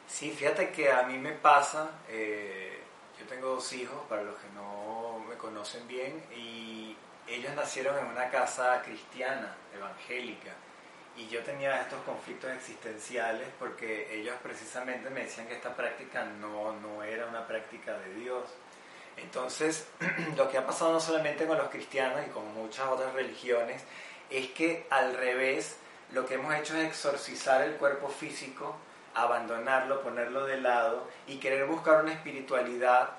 Sí, 0.06 0.30
fíjate 0.30 0.70
que 0.70 0.90
a 0.90 1.02
mí 1.02 1.18
me 1.18 1.32
pasa, 1.32 1.90
eh, 2.08 2.82
yo 3.18 3.26
tengo 3.26 3.48
dos 3.50 3.72
hijos, 3.74 4.00
para 4.08 4.22
los 4.22 4.36
que 4.36 4.48
no 4.54 5.22
me 5.28 5.36
conocen 5.36 5.86
bien, 5.86 6.24
y 6.34 6.96
ellos 7.28 7.52
nacieron 7.54 7.98
en 7.98 8.06
una 8.06 8.30
casa 8.30 8.80
cristiana, 8.82 9.54
evangélica 9.74 10.52
y 11.16 11.28
yo 11.28 11.42
tenía 11.42 11.80
estos 11.80 12.02
conflictos 12.02 12.50
existenciales 12.50 13.48
porque 13.58 14.18
ellos 14.18 14.34
precisamente 14.42 15.10
me 15.10 15.20
decían 15.20 15.46
que 15.46 15.54
esta 15.54 15.74
práctica 15.74 16.24
no, 16.24 16.72
no 16.80 17.02
era 17.02 17.26
una 17.26 17.46
práctica 17.46 17.96
de 17.98 18.14
Dios. 18.14 18.44
Entonces, 19.16 19.86
lo 20.36 20.50
que 20.50 20.58
ha 20.58 20.66
pasado 20.66 20.92
no 20.92 21.00
solamente 21.00 21.46
con 21.46 21.56
los 21.56 21.68
cristianos 21.68 22.20
y 22.26 22.30
con 22.30 22.52
muchas 22.54 22.88
otras 22.88 23.12
religiones, 23.14 23.82
es 24.30 24.48
que 24.48 24.86
al 24.90 25.16
revés, 25.16 25.76
lo 26.12 26.26
que 26.26 26.34
hemos 26.34 26.54
hecho 26.54 26.76
es 26.76 26.88
exorcizar 26.88 27.62
el 27.62 27.74
cuerpo 27.74 28.08
físico, 28.08 28.76
abandonarlo, 29.14 30.02
ponerlo 30.02 30.46
de 30.46 30.60
lado 30.60 31.08
y 31.28 31.36
querer 31.36 31.66
buscar 31.66 32.02
una 32.02 32.12
espiritualidad 32.12 33.10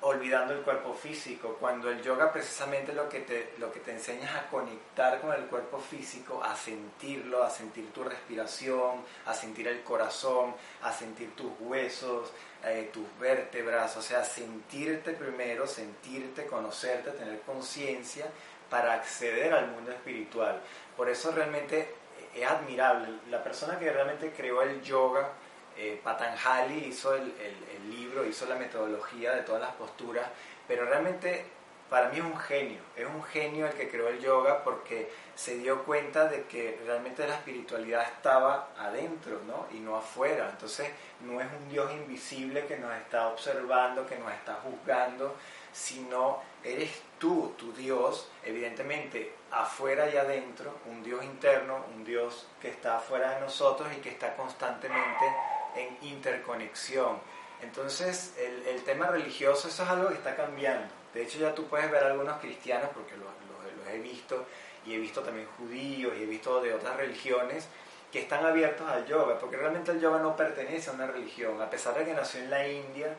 olvidando 0.00 0.52
el 0.52 0.60
cuerpo 0.60 0.92
físico, 0.94 1.56
cuando 1.58 1.90
el 1.90 2.02
yoga 2.02 2.32
precisamente 2.32 2.92
lo 2.92 3.08
que, 3.08 3.20
te, 3.20 3.54
lo 3.58 3.72
que 3.72 3.80
te 3.80 3.92
enseña 3.92 4.24
es 4.24 4.34
a 4.36 4.46
conectar 4.48 5.20
con 5.20 5.32
el 5.32 5.46
cuerpo 5.46 5.78
físico, 5.78 6.42
a 6.42 6.54
sentirlo, 6.54 7.42
a 7.42 7.50
sentir 7.50 7.90
tu 7.92 8.04
respiración, 8.04 9.02
a 9.26 9.34
sentir 9.34 9.68
el 9.68 9.82
corazón, 9.82 10.54
a 10.82 10.92
sentir 10.92 11.34
tus 11.34 11.50
huesos, 11.60 12.32
eh, 12.64 12.90
tus 12.92 13.04
vértebras, 13.18 13.96
o 13.96 14.02
sea, 14.02 14.24
sentirte 14.24 15.12
primero, 15.12 15.66
sentirte, 15.66 16.46
conocerte, 16.46 17.10
tener 17.12 17.40
conciencia 17.40 18.26
para 18.70 18.94
acceder 18.94 19.54
al 19.54 19.68
mundo 19.68 19.92
espiritual. 19.92 20.60
Por 20.96 21.08
eso 21.08 21.32
realmente 21.32 21.94
es 22.34 22.46
admirable. 22.46 23.08
La 23.30 23.42
persona 23.42 23.78
que 23.78 23.90
realmente 23.90 24.32
creó 24.32 24.62
el 24.62 24.82
yoga, 24.82 25.30
eh, 25.76 26.00
Patanjali 26.02 26.86
hizo 26.86 27.14
el, 27.14 27.32
libro, 27.90 28.24
hizo 28.24 28.46
la 28.46 28.54
metodología 28.54 29.32
de 29.32 29.42
todas 29.42 29.60
las 29.60 29.74
posturas, 29.74 30.26
pero 30.66 30.86
realmente 30.86 31.44
para 31.90 32.08
mí 32.08 32.18
es 32.18 32.24
un 32.24 32.38
genio, 32.38 32.80
es 32.96 33.06
un 33.06 33.22
genio 33.22 33.66
el 33.66 33.74
que 33.74 33.90
creó 33.90 34.08
el 34.08 34.18
yoga 34.18 34.64
porque 34.64 35.10
se 35.34 35.58
dio 35.58 35.84
cuenta 35.84 36.26
de 36.26 36.44
que 36.44 36.80
realmente 36.86 37.26
la 37.26 37.34
espiritualidad 37.34 38.02
estaba 38.02 38.68
adentro 38.78 39.40
¿no? 39.46 39.66
y 39.76 39.80
no 39.80 39.96
afuera. 39.96 40.48
Entonces 40.50 40.88
no 41.20 41.40
es 41.40 41.46
un 41.52 41.68
Dios 41.68 41.92
invisible 41.92 42.66
que 42.66 42.78
nos 42.78 42.94
está 42.96 43.28
observando, 43.28 44.06
que 44.06 44.16
nos 44.16 44.32
está 44.32 44.54
juzgando, 44.54 45.36
sino 45.72 46.40
eres 46.62 47.02
tú, 47.18 47.54
tu 47.58 47.72
Dios, 47.72 48.30
evidentemente 48.44 49.34
afuera 49.50 50.08
y 50.08 50.16
adentro, 50.16 50.74
un 50.86 51.02
Dios 51.02 51.22
interno, 51.24 51.84
un 51.94 52.04
Dios 52.04 52.46
que 52.60 52.68
está 52.68 52.96
afuera 52.96 53.34
de 53.34 53.40
nosotros 53.40 53.88
y 53.96 54.00
que 54.00 54.08
está 54.10 54.34
constantemente 54.34 55.24
en 55.76 55.96
interconexión. 56.02 57.18
Entonces, 57.62 58.34
el, 58.38 58.82
tema 58.82 59.06
religioso, 59.06 59.68
eso 59.68 59.82
es 59.82 59.88
algo 59.88 60.08
que 60.08 60.14
está 60.14 60.36
cambiando. 60.36 60.86
De 61.14 61.22
hecho, 61.22 61.38
ya 61.38 61.54
tú 61.54 61.66
puedes 61.66 61.90
ver 61.90 62.04
algunos 62.04 62.38
cristianos, 62.38 62.90
porque 62.92 63.16
los, 63.16 63.28
he 63.92 63.98
visto, 63.98 64.44
y 64.84 64.94
he 64.94 64.98
visto 64.98 65.22
también 65.22 65.46
judíos, 65.58 66.14
y 66.18 66.22
he 66.24 66.26
visto 66.26 66.60
de 66.60 66.74
otras 66.74 66.96
religiones, 66.96 67.68
que 68.12 68.20
están 68.20 68.44
abiertos 68.44 68.88
al 68.88 69.06
yoga, 69.06 69.38
porque 69.38 69.56
realmente 69.56 69.90
el 69.90 70.00
yoga 70.00 70.20
no 70.20 70.36
pertenece 70.36 70.90
a 70.90 70.92
una 70.92 71.06
religión, 71.06 71.60
a 71.60 71.70
pesar 71.70 71.94
de 71.98 72.04
que 72.04 72.12
nació 72.12 72.40
en 72.40 72.50
la 72.50 72.68
India 72.68 73.14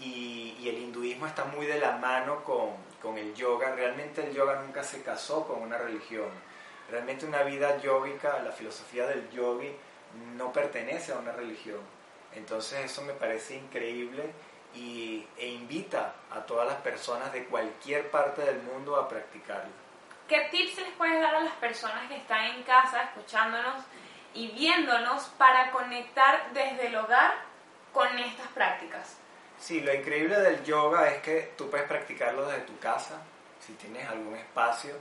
y, 0.00 0.56
y 0.60 0.68
el 0.68 0.78
hinduismo 0.78 1.26
está 1.26 1.44
muy 1.44 1.66
de 1.66 1.78
la 1.78 1.98
mano 1.98 2.42
con, 2.42 2.70
con, 3.00 3.16
el 3.16 3.32
yoga, 3.34 3.72
realmente 3.76 4.26
el 4.26 4.34
yoga 4.34 4.60
nunca 4.60 4.82
se 4.82 5.02
casó 5.02 5.46
con 5.46 5.62
una 5.62 5.78
religión. 5.78 6.28
Realmente 6.90 7.26
una 7.26 7.44
vida 7.44 7.80
yógica, 7.80 8.42
la 8.42 8.50
filosofía 8.50 9.06
del 9.06 9.30
yogi, 9.30 9.70
no 10.36 10.52
pertenece 10.52 11.12
a 11.12 11.18
una 11.18 11.32
religión. 11.32 11.80
Entonces 12.34 12.84
eso 12.84 13.02
me 13.02 13.12
parece 13.12 13.56
increíble 13.56 14.32
y, 14.74 15.26
e 15.38 15.48
invita 15.48 16.14
a 16.30 16.40
todas 16.40 16.66
las 16.66 16.80
personas 16.80 17.32
de 17.32 17.44
cualquier 17.44 18.10
parte 18.10 18.42
del 18.42 18.62
mundo 18.62 18.96
a 18.96 19.08
practicarlo. 19.08 19.70
¿Qué 20.28 20.48
tips 20.50 20.78
les 20.78 20.92
puedes 20.96 21.20
dar 21.20 21.34
a 21.34 21.40
las 21.40 21.54
personas 21.54 22.08
que 22.08 22.16
están 22.16 22.46
en 22.46 22.62
casa 22.62 23.02
escuchándonos 23.02 23.84
y 24.32 24.48
viéndonos 24.48 25.24
para 25.38 25.70
conectar 25.70 26.52
desde 26.52 26.88
el 26.88 26.96
hogar 26.96 27.34
con 27.92 28.08
estas 28.18 28.48
prácticas? 28.48 29.18
Sí, 29.58 29.80
lo 29.80 29.94
increíble 29.94 30.40
del 30.40 30.64
yoga 30.64 31.08
es 31.08 31.22
que 31.22 31.52
tú 31.56 31.70
puedes 31.70 31.86
practicarlo 31.86 32.46
desde 32.46 32.62
tu 32.62 32.78
casa, 32.78 33.20
si 33.60 33.74
tienes 33.74 34.08
algún 34.08 34.34
espacio, 34.34 34.94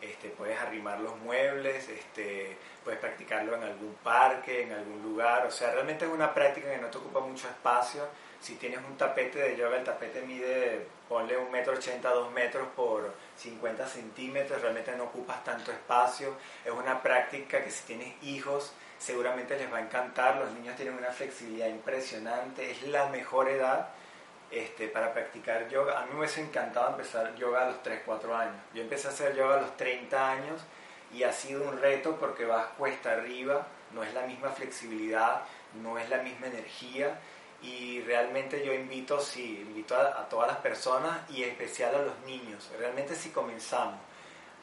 este, 0.00 0.28
puedes 0.28 0.58
arrimar 0.58 1.00
los 1.00 1.16
muebles, 1.18 1.88
este, 1.88 2.56
puedes 2.84 3.00
practicarlo 3.00 3.56
en 3.56 3.62
algún 3.62 3.94
parque, 4.02 4.62
en 4.62 4.72
algún 4.72 5.02
lugar, 5.02 5.46
o 5.46 5.50
sea, 5.50 5.72
realmente 5.72 6.04
es 6.04 6.10
una 6.10 6.32
práctica 6.32 6.70
que 6.70 6.78
no 6.78 6.88
te 6.88 6.98
ocupa 6.98 7.20
mucho 7.20 7.48
espacio. 7.48 8.08
Si 8.40 8.54
tienes 8.54 8.78
un 8.78 8.96
tapete 8.96 9.38
de 9.38 9.56
yoga, 9.56 9.76
el 9.76 9.84
tapete 9.84 10.22
mide, 10.22 10.86
ponle 11.08 11.36
un 11.36 11.50
metro 11.50 11.74
ochenta, 11.74 12.10
dos 12.10 12.32
metros 12.32 12.68
por 12.74 13.12
50 13.36 13.86
centímetros, 13.86 14.62
realmente 14.62 14.96
no 14.96 15.04
ocupas 15.04 15.44
tanto 15.44 15.70
espacio. 15.70 16.34
Es 16.64 16.72
una 16.72 17.02
práctica 17.02 17.62
que 17.62 17.70
si 17.70 17.84
tienes 17.84 18.14
hijos, 18.22 18.72
seguramente 18.98 19.58
les 19.58 19.70
va 19.70 19.76
a 19.76 19.82
encantar. 19.82 20.36
Los 20.36 20.52
niños 20.52 20.74
tienen 20.76 20.94
una 20.94 21.12
flexibilidad 21.12 21.68
impresionante, 21.68 22.70
es 22.70 22.82
la 22.88 23.10
mejor 23.10 23.50
edad 23.50 23.90
este, 24.50 24.88
para 24.88 25.12
practicar 25.12 25.68
yoga. 25.68 26.00
A 26.00 26.06
mí 26.06 26.12
me 26.12 26.20
hubiese 26.20 26.40
encantado 26.40 26.90
empezar 26.90 27.34
yoga 27.36 27.62
a 27.62 27.66
los 27.66 27.82
3, 27.82 28.02
4 28.04 28.36
años. 28.36 28.56
Yo 28.74 28.82
empecé 28.82 29.08
a 29.08 29.10
hacer 29.10 29.36
yoga 29.36 29.56
a 29.56 29.60
los 29.60 29.76
30 29.76 30.30
años 30.30 30.60
y 31.12 31.22
ha 31.22 31.32
sido 31.32 31.64
un 31.68 31.80
reto 31.80 32.16
porque 32.16 32.44
vas 32.44 32.66
cuesta 32.78 33.12
arriba, 33.12 33.66
no 33.92 34.02
es 34.02 34.12
la 34.14 34.22
misma 34.22 34.50
flexibilidad, 34.50 35.42
no 35.82 35.98
es 35.98 36.08
la 36.08 36.18
misma 36.18 36.48
energía 36.48 37.18
y 37.62 38.00
realmente 38.02 38.64
yo 38.64 38.72
invito, 38.72 39.20
sí, 39.20 39.64
invito 39.66 39.96
a, 39.96 40.28
todas 40.28 40.48
las 40.48 40.58
personas 40.58 41.18
y 41.30 41.42
en 41.42 41.50
especial 41.50 41.94
a 41.94 42.02
los 42.02 42.18
niños. 42.20 42.70
Realmente 42.78 43.14
si 43.14 43.30
comenzamos 43.30 44.00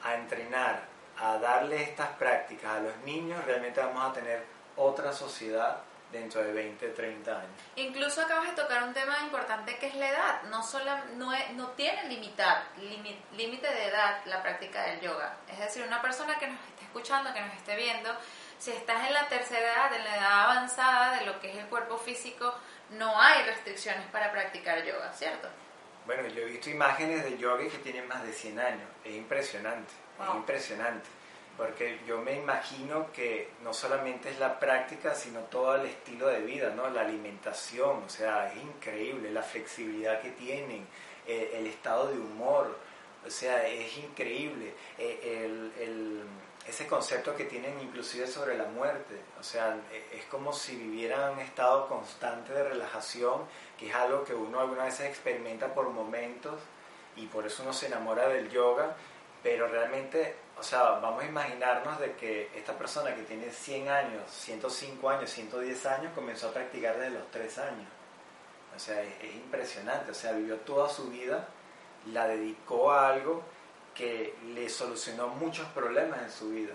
a 0.03 0.15
entrenar, 0.15 0.83
a 1.17 1.37
darle 1.37 1.81
estas 1.83 2.09
prácticas 2.11 2.71
a 2.71 2.79
los 2.79 2.97
niños, 3.05 3.43
realmente 3.45 3.79
vamos 3.79 4.03
a 4.03 4.13
tener 4.13 4.43
otra 4.75 5.11
sociedad 5.11 5.77
dentro 6.11 6.41
de 6.43 6.53
20, 6.53 6.87
30 6.89 7.31
años. 7.31 7.51
Incluso 7.75 8.21
acabas 8.21 8.49
de 8.49 8.61
tocar 8.61 8.83
un 8.83 8.93
tema 8.93 9.17
importante 9.23 9.77
que 9.77 9.87
es 9.87 9.95
la 9.95 10.09
edad. 10.09 10.43
No, 10.43 10.63
solo, 10.63 10.91
no, 11.15 11.31
no 11.55 11.67
tiene 11.71 12.05
limitar, 12.05 12.63
límite 13.35 13.67
de 13.67 13.87
edad 13.87 14.21
la 14.25 14.41
práctica 14.41 14.83
del 14.83 15.01
yoga. 15.01 15.37
Es 15.51 15.59
decir, 15.59 15.83
una 15.83 16.01
persona 16.01 16.37
que 16.39 16.47
nos 16.47 16.59
esté 16.67 16.85
escuchando, 16.85 17.33
que 17.33 17.41
nos 17.41 17.53
esté 17.55 17.75
viendo, 17.75 18.15
si 18.57 18.71
estás 18.71 19.05
en 19.07 19.13
la 19.13 19.27
tercera 19.27 19.73
edad, 19.73 19.93
en 19.93 20.03
la 20.03 20.15
edad 20.15 20.43
avanzada 20.45 21.19
de 21.19 21.25
lo 21.25 21.39
que 21.39 21.51
es 21.51 21.57
el 21.57 21.67
cuerpo 21.67 21.97
físico, 21.97 22.53
no 22.91 23.19
hay 23.21 23.43
restricciones 23.43 24.05
para 24.07 24.31
practicar 24.31 24.83
yoga, 24.83 25.11
¿cierto? 25.13 25.49
Bueno, 26.05 26.27
yo 26.29 26.43
he 26.43 26.45
visto 26.45 26.69
imágenes 26.69 27.23
de 27.25 27.37
yogis 27.37 27.73
que 27.73 27.79
tienen 27.79 28.07
más 28.07 28.23
de 28.23 28.31
100 28.31 28.59
años. 28.59 28.89
Es 29.03 29.13
impresionante, 29.13 29.91
es 30.23 30.35
impresionante. 30.35 31.09
Porque 31.57 31.99
yo 32.07 32.19
me 32.19 32.35
imagino 32.35 33.11
que 33.11 33.49
no 33.63 33.73
solamente 33.73 34.29
es 34.29 34.39
la 34.39 34.59
práctica, 34.59 35.15
sino 35.15 35.39
todo 35.41 35.75
el 35.75 35.87
estilo 35.87 36.27
de 36.27 36.41
vida, 36.41 36.69
¿no? 36.75 36.89
La 36.89 37.01
alimentación, 37.01 38.03
o 38.05 38.09
sea, 38.09 38.53
es 38.53 38.61
increíble 38.61 39.31
la 39.31 39.41
flexibilidad 39.41 40.21
que 40.21 40.29
tienen, 40.31 40.85
eh, 41.25 41.55
el 41.55 41.65
estado 41.65 42.11
de 42.11 42.19
humor, 42.19 42.77
o 43.25 43.29
sea, 43.29 43.67
es 43.67 43.97
increíble. 43.97 44.73
Eh, 44.99 45.71
el 45.79 46.23
ese 46.67 46.85
concepto 46.85 47.35
que 47.35 47.45
tienen 47.45 47.79
inclusive 47.79 48.27
sobre 48.27 48.57
la 48.57 48.65
muerte. 48.65 49.15
O 49.39 49.43
sea, 49.43 49.77
e, 49.91 50.17
es 50.17 50.25
como 50.25 50.51
si 50.51 50.75
vivieran 50.75 51.33
un 51.33 51.39
estado 51.39 51.87
constante 51.87 52.53
de 52.53 52.63
relajación, 52.63 53.43
que 53.77 53.87
es 53.87 53.95
algo 53.95 54.23
que 54.23 54.33
uno 54.33 54.59
algunas 54.59 54.85
veces 54.85 55.07
experimenta 55.07 55.73
por 55.73 55.89
momentos 55.89 56.59
y 57.15 57.25
por 57.27 57.47
eso 57.47 57.63
uno 57.63 57.73
se 57.73 57.87
enamora 57.87 58.27
del 58.27 58.49
yoga, 58.49 58.95
pero 59.47 59.65
realmente, 59.69 60.35
o 60.59 60.61
sea, 60.61 60.99
vamos 60.99 61.23
a 61.23 61.25
imaginarnos 61.25 61.97
de 62.01 62.15
que 62.15 62.51
esta 62.53 62.77
persona 62.77 63.15
que 63.15 63.21
tiene 63.21 63.49
100 63.49 63.87
años, 63.87 64.29
105 64.29 65.09
años, 65.09 65.29
110 65.29 65.85
años, 65.85 66.11
comenzó 66.13 66.49
a 66.49 66.51
practicar 66.51 66.97
desde 66.97 67.11
los 67.11 67.31
3 67.31 67.57
años. 67.59 67.87
O 68.75 68.77
sea, 68.77 69.01
es, 69.01 69.23
es 69.23 69.35
impresionante, 69.35 70.11
o 70.11 70.13
sea, 70.13 70.33
vivió 70.33 70.57
toda 70.57 70.89
su 70.89 71.09
vida, 71.09 71.47
la 72.07 72.27
dedicó 72.27 72.91
a 72.91 73.07
algo 73.07 73.41
que 73.95 74.35
le 74.47 74.67
solucionó 74.67 75.29
muchos 75.29 75.65
problemas 75.67 76.21
en 76.23 76.31
su 76.31 76.49
vida. 76.49 76.73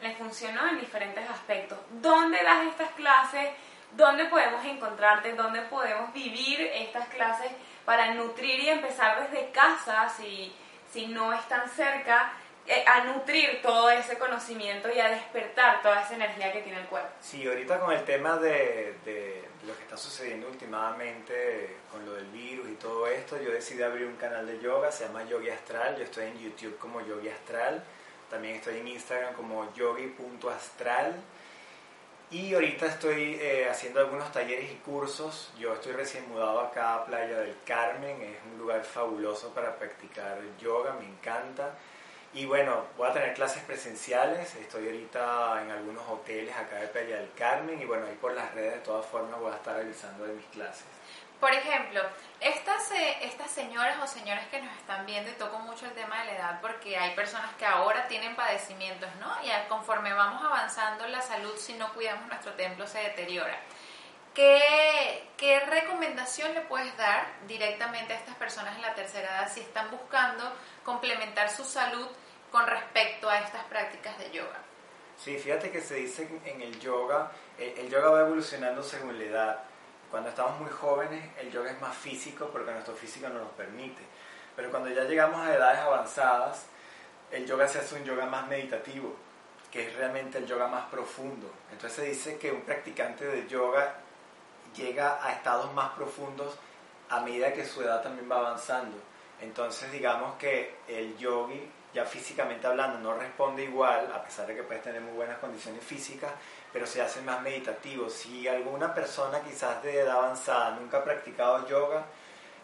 Le 0.00 0.16
funcionó 0.16 0.66
en 0.68 0.80
diferentes 0.80 1.28
aspectos. 1.28 1.78
¿Dónde 2.00 2.42
das 2.42 2.68
estas 2.68 2.90
clases? 2.92 3.50
¿Dónde 3.94 4.24
podemos 4.24 4.64
encontrarte? 4.64 5.34
¿Dónde 5.34 5.60
podemos 5.60 6.10
vivir 6.14 6.58
estas 6.72 7.06
clases 7.08 7.52
para 7.84 8.14
nutrir 8.14 8.60
y 8.60 8.70
empezar 8.70 9.28
desde 9.28 9.50
casa 9.50 10.08
si, 10.08 10.50
si 10.94 11.08
no 11.08 11.32
están 11.32 11.68
cerca? 11.68 12.32
Eh, 12.66 12.82
a 12.86 13.04
nutrir 13.04 13.60
todo 13.60 13.90
ese 13.90 14.16
conocimiento 14.16 14.88
y 14.90 14.98
a 14.98 15.10
despertar 15.10 15.82
toda 15.82 16.00
esa 16.02 16.14
energía 16.14 16.50
que 16.50 16.62
tiene 16.62 16.80
el 16.80 16.86
cuerpo. 16.86 17.10
Sí, 17.20 17.46
ahorita 17.46 17.78
con 17.78 17.92
el 17.92 18.02
tema 18.04 18.38
de, 18.38 18.94
de, 19.04 19.44
lo 19.66 19.76
que 19.76 19.82
está 19.82 19.98
sucediendo 19.98 20.48
últimamente 20.48 21.76
con 21.90 22.06
lo 22.06 22.14
del 22.14 22.24
virus 22.26 22.70
y 22.70 22.76
todo 22.76 23.06
esto, 23.06 23.38
yo 23.42 23.50
decidí 23.50 23.82
abrir 23.82 24.06
un 24.06 24.16
canal 24.16 24.46
de 24.46 24.60
yoga, 24.60 24.90
se 24.90 25.04
llama 25.04 25.24
Yogi 25.24 25.50
Astral, 25.50 25.98
yo 25.98 26.04
estoy 26.04 26.28
en 26.28 26.38
YouTube 26.38 26.78
como 26.78 27.02
Yogi 27.02 27.28
Astral, 27.28 27.84
también 28.30 28.54
estoy 28.54 28.78
en 28.78 28.88
Instagram 28.88 29.34
como 29.34 29.70
yogi.astral 29.74 31.16
y 32.30 32.54
ahorita 32.54 32.86
estoy 32.86 33.38
eh, 33.40 33.68
haciendo 33.70 34.00
algunos 34.00 34.32
talleres 34.32 34.70
y 34.72 34.76
cursos. 34.76 35.52
Yo 35.58 35.74
estoy 35.74 35.92
recién 35.92 36.28
mudado 36.28 36.60
acá 36.60 36.94
a 36.94 37.04
Playa 37.04 37.40
del 37.40 37.54
Carmen, 37.64 38.20
es 38.22 38.36
un 38.52 38.58
lugar 38.58 38.82
fabuloso 38.84 39.50
para 39.54 39.76
practicar 39.76 40.38
yoga, 40.60 40.94
me 40.94 41.06
encanta. 41.06 41.74
Y 42.32 42.46
bueno, 42.46 42.86
voy 42.96 43.08
a 43.08 43.12
tener 43.12 43.32
clases 43.34 43.62
presenciales, 43.62 44.56
estoy 44.56 44.86
ahorita 44.86 45.62
en 45.62 45.70
algunos 45.70 46.02
hoteles 46.08 46.56
acá 46.56 46.80
de 46.80 46.88
Playa 46.88 47.16
del 47.16 47.32
Carmen 47.34 47.80
y 47.80 47.84
bueno, 47.84 48.06
ahí 48.06 48.16
por 48.20 48.34
las 48.34 48.52
redes 48.54 48.74
de 48.74 48.80
todas 48.80 49.06
formas 49.06 49.38
voy 49.38 49.52
a 49.52 49.56
estar 49.56 49.76
realizando 49.76 50.24
de 50.24 50.34
mis 50.34 50.46
clases. 50.46 50.84
Por 51.40 51.52
ejemplo, 51.52 52.00
estas, 52.40 52.90
eh, 52.92 53.18
estas 53.22 53.50
señoras 53.50 53.98
o 54.02 54.06
señores 54.06 54.46
que 54.48 54.62
nos 54.62 54.74
están 54.76 55.04
viendo, 55.04 55.30
y 55.30 55.34
toco 55.34 55.58
mucho 55.58 55.86
el 55.86 55.92
tema 55.92 56.20
de 56.20 56.26
la 56.26 56.32
edad 56.36 56.60
porque 56.60 56.96
hay 56.96 57.14
personas 57.14 57.54
que 57.56 57.66
ahora 57.66 58.08
tienen 58.08 58.34
padecimientos, 58.34 59.08
¿no? 59.20 59.30
Y 59.42 59.50
conforme 59.68 60.12
vamos 60.12 60.42
avanzando 60.42 61.06
la 61.08 61.20
salud, 61.20 61.54
si 61.56 61.74
no 61.74 61.92
cuidamos 61.92 62.28
nuestro 62.28 62.52
templo 62.54 62.86
se 62.86 62.98
deteriora. 62.98 63.58
¿Qué, 64.34 65.28
¿Qué 65.36 65.60
recomendación 65.60 66.54
le 66.54 66.62
puedes 66.62 66.96
dar 66.96 67.26
directamente 67.46 68.14
a 68.14 68.16
estas 68.16 68.34
personas 68.34 68.74
en 68.74 68.82
la 68.82 68.94
tercera 68.94 69.28
edad 69.28 69.52
si 69.52 69.60
están 69.60 69.90
buscando 69.90 70.52
complementar 70.82 71.50
su 71.50 71.64
salud 71.64 72.08
con 72.50 72.66
respecto 72.66 73.30
a 73.30 73.38
estas 73.38 73.62
prácticas 73.64 74.18
de 74.18 74.30
yoga? 74.32 74.58
Sí, 75.16 75.38
fíjate 75.38 75.70
que 75.70 75.80
se 75.80 75.94
dice 75.96 76.28
en 76.44 76.60
el 76.62 76.78
yoga, 76.80 77.30
el, 77.58 77.88
yoga 77.88 78.10
va 78.10 78.20
evolucionando 78.20 78.82
según 78.82 79.18
la 79.18 79.24
edad. 79.24 79.64
Cuando 80.10 80.28
estamos 80.28 80.60
muy 80.60 80.70
jóvenes, 80.70 81.24
el 81.38 81.50
yoga 81.50 81.70
es 81.70 81.80
más 81.80 81.96
físico 81.96 82.48
porque 82.52 82.72
nuestro 82.72 82.94
físico 82.94 83.28
no 83.28 83.40
nos 83.40 83.52
permite. 83.52 84.02
Pero 84.54 84.70
cuando 84.70 84.90
ya 84.90 85.04
llegamos 85.04 85.40
a 85.40 85.54
edades 85.54 85.80
avanzadas, 85.80 86.66
el 87.30 87.46
yoga 87.46 87.66
se 87.66 87.80
hace 87.80 87.96
un 87.96 88.04
yoga 88.04 88.26
más 88.26 88.46
meditativo, 88.46 89.14
que 89.70 89.88
es 89.88 89.96
realmente 89.96 90.38
el 90.38 90.46
yoga 90.46 90.68
más 90.68 90.84
profundo. 90.86 91.50
Entonces 91.72 91.96
se 91.96 92.04
dice 92.04 92.38
que 92.38 92.52
un 92.52 92.62
practicante 92.62 93.24
de 93.24 93.48
yoga 93.48 93.94
llega 94.76 95.24
a 95.24 95.32
estados 95.32 95.72
más 95.74 95.92
profundos 95.92 96.56
a 97.08 97.20
medida 97.20 97.52
que 97.52 97.64
su 97.64 97.82
edad 97.82 98.02
también 98.02 98.30
va 98.30 98.38
avanzando. 98.38 98.96
Entonces 99.40 99.90
digamos 99.90 100.36
que 100.36 100.76
el 100.88 101.16
yogi 101.16 101.70
ya 101.92 102.04
físicamente 102.04 102.66
hablando 102.66 102.98
no 102.98 103.18
responde 103.18 103.64
igual, 103.64 104.12
a 104.12 104.22
pesar 104.22 104.46
de 104.46 104.56
que 104.56 104.62
puedes 104.64 104.82
tener 104.82 105.00
muy 105.00 105.14
buenas 105.14 105.38
condiciones 105.38 105.82
físicas, 105.84 106.32
pero 106.74 106.88
se 106.88 107.00
hace 107.00 107.22
más 107.22 107.40
meditativo. 107.40 108.10
Si 108.10 108.48
alguna 108.48 108.92
persona 108.92 109.40
quizás 109.40 109.80
de 109.84 110.00
edad 110.00 110.18
avanzada 110.18 110.72
nunca 110.72 110.98
ha 110.98 111.04
practicado 111.04 111.68
yoga, 111.68 112.04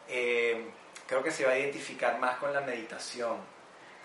eh, 0.08 0.68
creo 1.06 1.22
que 1.22 1.30
se 1.30 1.46
va 1.46 1.52
a 1.52 1.58
identificar 1.58 2.18
más 2.18 2.36
con 2.38 2.52
la 2.52 2.60
meditación, 2.60 3.36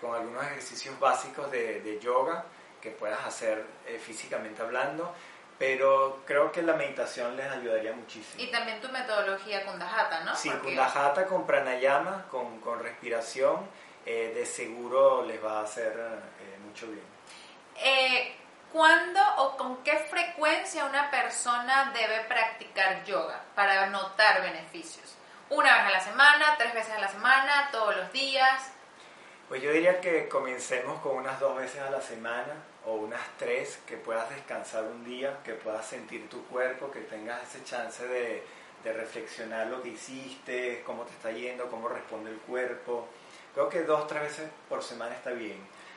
con 0.00 0.14
algunos 0.14 0.44
ejercicios 0.44 0.96
básicos 1.00 1.50
de, 1.50 1.98
yoga 2.00 2.44
que 2.80 2.90
puedas 2.90 3.26
hacer 3.26 3.66
eh, 3.84 3.98
físicamente 3.98 4.62
hablando, 4.62 5.12
pero 5.58 6.22
creo 6.24 6.52
que 6.52 6.62
la 6.62 6.74
meditación 6.74 7.36
les 7.36 7.50
ayudaría 7.50 7.92
muchísimo. 7.92 8.40
Y 8.40 8.52
también 8.52 8.80
tu 8.80 8.88
metodología 8.90 9.66
Kundahata, 9.66 10.22
¿no? 10.22 10.36
Sí, 10.36 10.50
Kundahata 10.50 11.26
con 11.26 11.44
pranayama, 11.44 12.26
con, 12.30 12.60
con 12.60 12.78
respiración 12.78 13.68
eh, 14.04 14.30
de 14.32 14.46
seguro 14.46 15.24
les 15.24 15.44
va 15.44 15.58
a 15.58 15.62
hacer 15.64 15.92
eh, 15.98 16.58
mucho 16.64 16.86
bien. 16.86 17.02
Eh, 17.74 18.36
¿Cuándo 18.72 19.20
o 19.38 19.56
con 19.56 19.82
qué 19.84 19.96
frecuencia 20.10 20.84
una 20.84 21.10
persona 21.10 21.92
debe 21.94 22.20
practicar 22.24 23.04
yoga 23.04 23.42
para 23.54 23.86
notar 23.86 24.42
beneficios? 24.42 25.14
¿Una 25.48 25.76
vez 25.76 25.86
a 25.86 25.90
la 25.90 26.00
semana, 26.00 26.54
tres 26.58 26.74
veces 26.74 26.92
a 26.94 27.00
la 27.00 27.08
semana, 27.08 27.68
todos 27.70 27.96
los 27.96 28.12
días? 28.12 28.72
Pues 29.48 29.62
yo 29.62 29.70
diría 29.70 30.00
que 30.00 30.28
comencemos 30.28 31.00
con 31.00 31.16
unas 31.16 31.38
dos 31.38 31.56
veces 31.56 31.80
a 31.80 31.90
la 31.90 32.00
semana 32.00 32.54
o 32.84 32.94
unas 32.94 33.22
tres, 33.38 33.78
que 33.86 33.96
puedas 33.96 34.28
descansar 34.30 34.84
un 34.84 35.04
día, 35.04 35.38
que 35.44 35.54
puedas 35.54 35.86
sentir 35.86 36.28
tu 36.28 36.44
cuerpo, 36.46 36.90
que 36.90 37.00
tengas 37.00 37.42
ese 37.44 37.64
chance 37.64 38.06
de, 38.06 38.44
de 38.82 38.92
reflexionar 38.92 39.68
lo 39.68 39.82
que 39.82 39.90
hiciste, 39.90 40.82
cómo 40.84 41.04
te 41.04 41.12
está 41.12 41.30
yendo, 41.30 41.70
cómo 41.70 41.88
responde 41.88 42.30
el 42.30 42.38
cuerpo 42.38 43.08
Creo 43.56 43.70
que 43.70 43.84
dos, 43.84 44.06
tres 44.06 44.20
veces 44.20 44.50
por 44.68 44.82
semana 44.82 45.14
está 45.14 45.30
bien. 45.30 45.56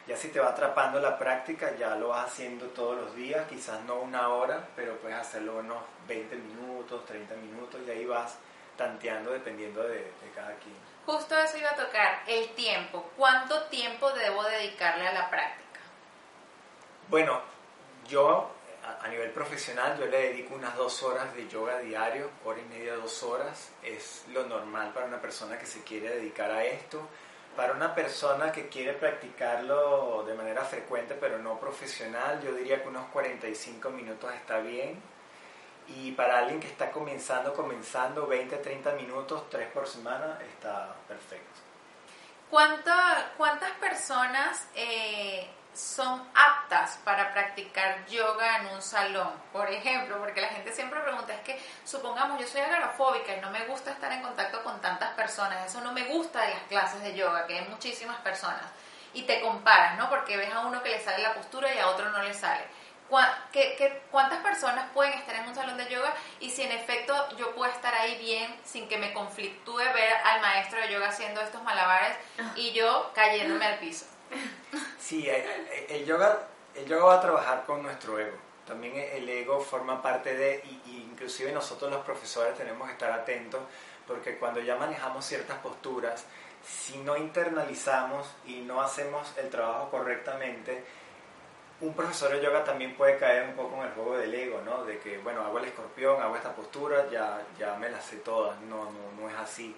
Ya 0.09 0.17
si 0.17 0.29
te 0.29 0.39
va 0.39 0.49
atrapando 0.49 0.99
la 0.99 1.19
práctica, 1.19 1.75
ya 1.77 1.93
lo 1.93 2.07
vas 2.07 2.31
haciendo 2.31 2.65
todos 2.69 2.97
los 2.97 3.15
días, 3.15 3.47
quizás 3.47 3.79
no 3.83 3.99
una 3.99 4.29
hora, 4.29 4.67
pero 4.75 4.97
puedes 4.97 5.15
hacerlo 5.15 5.57
unos 5.57 5.83
20 6.07 6.35
minutos, 6.35 7.05
30 7.05 7.35
minutos 7.35 7.79
y 7.85 7.91
ahí 7.91 8.05
vas 8.05 8.39
tanteando 8.75 9.29
dependiendo 9.29 9.83
de, 9.83 9.99
de 9.99 10.31
cada 10.33 10.55
quien. 10.55 10.73
Justo 11.05 11.37
eso 11.37 11.59
iba 11.59 11.69
a 11.69 11.75
tocar, 11.75 12.23
el 12.25 12.49
tiempo. 12.55 13.11
¿Cuánto 13.15 13.65
tiempo 13.65 14.11
debo 14.13 14.43
dedicarle 14.45 15.07
a 15.07 15.13
la 15.13 15.29
práctica? 15.29 15.79
Bueno, 17.07 17.39
yo 18.07 18.49
a 19.03 19.07
nivel 19.09 19.29
profesional 19.29 19.95
yo 19.99 20.07
le 20.07 20.29
dedico 20.29 20.55
unas 20.55 20.75
dos 20.75 21.03
horas 21.03 21.35
de 21.35 21.47
yoga 21.47 21.77
diario, 21.77 22.31
hora 22.45 22.59
y 22.59 22.65
media, 22.65 22.95
dos 22.95 23.21
horas. 23.21 23.69
Es 23.83 24.25
lo 24.29 24.43
normal 24.47 24.91
para 24.91 25.05
una 25.05 25.21
persona 25.21 25.59
que 25.59 25.67
se 25.67 25.83
quiere 25.83 26.09
dedicar 26.09 26.49
a 26.49 26.63
esto 26.63 27.07
para 27.59 27.73
una 27.73 27.93
persona 27.93 28.53
que 28.53 28.69
quiere 28.69 28.93
practicarlo 28.93 30.23
de 30.25 30.33
manera 30.33 30.63
frecuente 30.63 31.13
pero 31.19 31.39
no 31.39 31.59
profesional, 31.59 32.41
yo 32.41 32.53
diría 32.53 32.81
que 32.81 32.87
unos 32.87 33.09
45 33.09 33.89
minutos 33.89 34.33
está 34.33 34.59
bien. 34.59 34.97
Y 35.89 36.13
para 36.13 36.37
alguien 36.37 36.61
que 36.61 36.67
está 36.67 36.89
comenzando, 36.89 37.53
comenzando 37.53 38.27
20, 38.27 38.55
30 38.55 38.93
minutos, 38.93 39.49
tres 39.49 39.67
por 39.73 39.85
semana, 39.89 40.39
está 40.53 40.95
perfecto. 41.05 41.59
¿Cuántas 42.49 43.71
personas 43.81 44.65
eh, 44.73 45.45
son 45.73 46.27
aptas 46.33 46.99
para 47.03 47.31
practicar 47.31 48.05
yoga 48.07 48.57
en 48.57 48.67
un 48.67 48.81
salón, 48.81 49.31
por 49.51 49.69
ejemplo, 49.69 50.17
porque 50.19 50.41
la 50.41 50.49
gente 50.49 50.73
siempre 50.73 50.99
pregunta, 50.99 51.33
es 51.33 51.41
que 51.41 51.61
supongamos 51.85 52.39
yo 52.39 52.47
soy 52.47 52.61
agorafóbica 52.61 53.35
y 53.35 53.41
no 53.41 53.49
me 53.51 53.65
gusta 53.65 53.91
estar 53.91 54.11
en 54.11 54.21
contacto 54.21 54.63
con 54.63 54.81
tantas 54.81 55.11
personas, 55.11 55.65
eso 55.65 55.81
no 55.81 55.93
me 55.93 56.05
gusta 56.05 56.41
de 56.41 56.49
las 56.49 56.63
clases 56.63 57.01
de 57.01 57.15
yoga, 57.15 57.45
que 57.47 57.59
hay 57.59 57.67
muchísimas 57.67 58.17
personas, 58.17 58.65
y 59.13 59.23
te 59.23 59.41
comparas, 59.41 59.97
¿no? 59.97 60.09
Porque 60.09 60.37
ves 60.37 60.53
a 60.53 60.59
uno 60.61 60.83
que 60.83 60.89
le 60.89 61.03
sale 61.03 61.23
la 61.23 61.33
postura 61.33 61.73
y 61.73 61.79
a 61.79 61.87
otro 61.87 62.09
no 62.09 62.21
le 62.21 62.33
sale. 62.33 62.63
cuántas 64.11 64.39
personas 64.43 64.85
pueden 64.93 65.13
estar 65.13 65.35
en 65.35 65.47
un 65.47 65.55
salón 65.55 65.77
de 65.77 65.89
yoga 65.89 66.13
y 66.39 66.51
si 66.51 66.61
en 66.61 66.71
efecto 66.71 67.35
yo 67.37 67.55
puedo 67.55 67.71
estar 67.71 67.93
ahí 67.95 68.17
bien 68.17 68.55
sin 68.63 68.87
que 68.87 68.97
me 68.97 69.13
conflictúe 69.13 69.77
ver 69.77 70.13
al 70.25 70.41
maestro 70.41 70.79
de 70.79 70.91
yoga 70.91 71.09
haciendo 71.09 71.41
estos 71.41 71.63
malabares 71.63 72.15
y 72.55 72.71
yo 72.71 73.11
cayéndome 73.15 73.65
al 73.65 73.79
piso. 73.79 74.05
Sí, 74.99 75.27
el, 75.89 76.05
yoga, 76.05 76.47
el 76.75 76.85
yoga 76.85 77.05
va 77.05 77.15
a 77.15 77.21
trabajar 77.21 77.65
con 77.65 77.81
nuestro 77.81 78.19
ego. 78.19 78.37
También 78.67 78.93
el 78.95 79.27
ego 79.27 79.59
forma 79.59 80.01
parte 80.01 80.35
de, 80.35 80.63
y, 80.85 81.07
inclusive 81.09 81.51
nosotros 81.51 81.91
los 81.91 82.05
profesores 82.05 82.55
tenemos 82.55 82.87
que 82.87 82.93
estar 82.93 83.11
atentos 83.11 83.61
porque 84.05 84.37
cuando 84.37 84.59
ya 84.59 84.75
manejamos 84.75 85.25
ciertas 85.25 85.57
posturas, 85.57 86.25
si 86.63 86.97
no 86.99 87.17
internalizamos 87.17 88.27
y 88.45 88.61
no 88.61 88.81
hacemos 88.81 89.33
el 89.37 89.49
trabajo 89.49 89.89
correctamente, 89.89 90.83
un 91.81 91.93
profesor 91.93 92.31
de 92.31 92.41
yoga 92.41 92.63
también 92.63 92.95
puede 92.95 93.17
caer 93.17 93.49
un 93.49 93.55
poco 93.55 93.77
en 93.77 93.87
el 93.87 93.93
juego 93.93 94.17
del 94.17 94.33
ego, 94.33 94.61
¿no? 94.65 94.83
De 94.83 94.99
que, 94.99 95.17
bueno, 95.19 95.41
hago 95.45 95.59
el 95.59 95.65
escorpión, 95.65 96.21
hago 96.21 96.35
esta 96.35 96.53
postura, 96.53 97.09
ya, 97.09 97.41
ya 97.57 97.75
me 97.75 97.89
las 97.89 98.03
sé 98.05 98.17
todas. 98.17 98.59
No, 98.61 98.85
no, 98.85 99.11
no 99.21 99.29
es 99.29 99.35
así. 99.37 99.75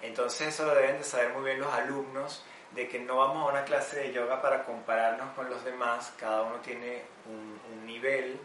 Entonces 0.00 0.48
eso 0.48 0.66
lo 0.66 0.74
deben 0.74 0.98
de 0.98 1.04
saber 1.04 1.30
muy 1.30 1.44
bien 1.44 1.60
los 1.60 1.72
alumnos, 1.72 2.44
de 2.74 2.88
que 2.88 2.98
no 2.98 3.16
vamos 3.16 3.46
a 3.46 3.52
una 3.52 3.64
clase 3.64 4.00
de 4.00 4.12
yoga 4.12 4.42
para 4.42 4.64
compararnos 4.64 5.32
con 5.34 5.48
los 5.48 5.64
demás, 5.64 6.12
cada 6.18 6.42
uno 6.42 6.56
tiene 6.56 7.02
un, 7.26 7.54
nivel. 7.86 8.40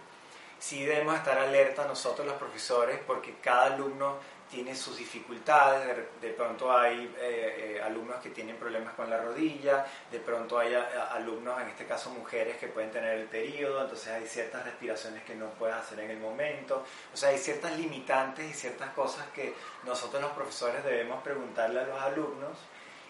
Sí 0.60 0.84
debemos 0.84 1.16
estar 1.16 1.38
alerta 1.40 1.86
nosotros 1.86 2.28
los 2.28 2.36
profesores 2.36 3.00
porque 3.08 3.36
cada 3.42 3.74
alumno 3.74 4.18
tiene 4.52 4.76
sus 4.76 4.98
dificultades, 4.98 5.96
de, 6.22 6.30
pronto 6.30 6.76
hay 6.76 7.16
eh, 7.20 7.78
eh, 7.78 7.82
alumnos 7.82 8.18
que 8.18 8.32
tienen 8.32 8.58
problemas 8.58 8.94
con 8.96 9.10
la 9.10 9.18
rodilla, 9.18 9.86
de 10.12 10.20
pronto 10.20 10.60
hay 10.60 10.74
alumnos, 10.74 11.62
en 11.62 11.68
este 11.70 11.86
caso 11.86 12.10
mujeres, 12.10 12.58
que 12.58 12.68
pueden 12.68 12.92
tener 12.92 13.18
el 13.20 13.28
periodo, 13.28 13.84
entonces 13.84 14.10
hay 14.10 14.28
ciertas 14.28 14.66
respiraciones 14.66 15.24
que 15.24 15.36
no 15.36 15.52
puedes 15.52 15.76
hacer 15.76 16.00
en 16.02 16.12
el 16.12 16.18
momento, 16.18 16.84
o 17.14 17.18
sea, 17.18 17.30
hay 17.30 17.38
ciertas 17.38 17.78
limitantes 17.78 18.50
y 18.50 18.54
ciertas 18.54 18.90
cosas 18.94 19.28
que 19.34 19.54
nosotros 19.86 20.22
los 20.22 20.32
profesores 20.32 20.84
debemos 20.84 21.24
preguntarle 21.24 21.80
a 21.80 21.86
los 21.86 22.02
alumnos 22.02 22.58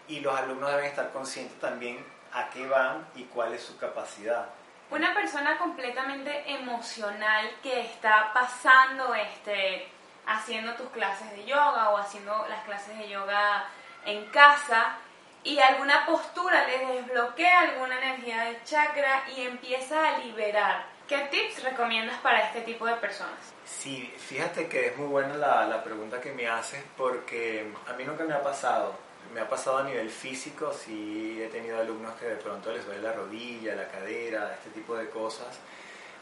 y 0.10 0.20
los 0.20 0.38
alumnos 0.38 0.72
deben 0.72 0.86
estar 0.86 1.12
conscientes 1.12 1.58
también 1.60 2.04
a 2.34 2.50
qué 2.50 2.68
van 2.68 3.08
y 3.16 3.24
cuál 3.26 3.54
es 3.54 3.64
su 3.64 3.78
capacidad. 3.78 4.48
Una 4.92 5.14
persona 5.14 5.58
completamente 5.58 6.52
emocional 6.52 7.50
que 7.62 7.82
está 7.82 8.32
pasando 8.34 9.14
este 9.14 9.88
haciendo 10.26 10.74
tus 10.74 10.90
clases 10.90 11.32
de 11.32 11.46
yoga 11.46 11.90
o 11.90 11.98
haciendo 11.98 12.46
las 12.50 12.64
clases 12.64 12.98
de 12.98 13.10
yoga 13.10 13.66
en 14.06 14.26
casa 14.28 14.98
y 15.44 15.60
alguna 15.60 16.06
postura 16.06 16.68
les 16.68 16.88
desbloquea 16.88 17.62
alguna 17.62 17.98
energía 17.98 18.46
del 18.46 18.64
chakra 18.64 19.24
y 19.36 19.42
empieza 19.42 20.08
a 20.08 20.18
liberar. 20.20 20.86
¿Qué 21.08 21.18
tips 21.32 21.64
recomiendas 21.64 22.18
para 22.20 22.42
este 22.42 22.62
tipo 22.62 22.86
de 22.86 22.96
personas? 22.96 23.40
Sí, 23.66 24.14
fíjate 24.18 24.68
que 24.68 24.88
es 24.88 24.98
muy 24.98 25.08
buena 25.08 25.36
la, 25.36 25.66
la 25.66 25.84
pregunta 25.84 26.22
que 26.22 26.32
me 26.32 26.48
haces 26.48 26.84
porque 26.98 27.72
a 27.88 27.94
mí 27.94 28.04
nunca 28.04 28.24
me 28.26 28.34
ha 28.34 28.44
pasado. 28.44 29.09
Me 29.34 29.42
ha 29.42 29.48
pasado 29.48 29.78
a 29.78 29.84
nivel 29.84 30.10
físico, 30.10 30.74
sí 30.74 31.40
he 31.42 31.48
tenido 31.48 31.80
alumnos 31.80 32.14
que 32.16 32.26
de 32.26 32.36
pronto 32.36 32.72
les 32.72 32.86
duele 32.86 33.02
la 33.02 33.14
rodilla, 33.14 33.76
la 33.76 33.88
cadera, 33.88 34.54
este 34.54 34.72
tipo 34.72 34.96
de 34.96 35.10
cosas 35.10 35.60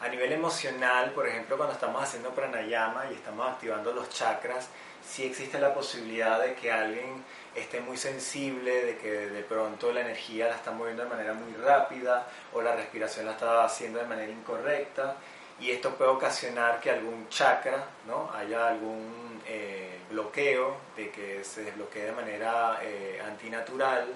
a 0.00 0.08
nivel 0.08 0.32
emocional, 0.32 1.10
por 1.10 1.26
ejemplo, 1.26 1.56
cuando 1.56 1.74
estamos 1.74 2.02
haciendo 2.02 2.30
pranayama 2.30 3.06
y 3.10 3.14
estamos 3.14 3.48
activando 3.48 3.92
los 3.92 4.08
chakras, 4.10 4.68
sí 5.04 5.24
existe 5.24 5.58
la 5.58 5.74
posibilidad 5.74 6.40
de 6.40 6.54
que 6.54 6.70
alguien 6.70 7.24
esté 7.54 7.80
muy 7.80 7.96
sensible, 7.96 8.84
de 8.84 8.96
que 8.98 9.10
de 9.10 9.42
pronto 9.42 9.92
la 9.92 10.02
energía 10.02 10.48
la 10.48 10.54
está 10.54 10.70
moviendo 10.70 11.02
de 11.02 11.08
manera 11.08 11.34
muy 11.34 11.52
rápida 11.54 12.28
o 12.52 12.62
la 12.62 12.76
respiración 12.76 13.26
la 13.26 13.32
está 13.32 13.64
haciendo 13.64 13.98
de 13.98 14.06
manera 14.06 14.30
incorrecta 14.30 15.16
y 15.60 15.70
esto 15.70 15.96
puede 15.96 16.10
ocasionar 16.10 16.78
que 16.78 16.92
algún 16.92 17.28
chakra, 17.28 17.84
¿no? 18.06 18.30
haya 18.32 18.68
algún 18.68 19.42
eh, 19.46 19.87
bloqueo, 20.10 20.76
de 20.96 21.10
que 21.10 21.44
se 21.44 21.64
desbloquee 21.64 22.02
de 22.02 22.12
manera 22.12 22.80
eh, 22.82 23.20
antinatural, 23.24 24.06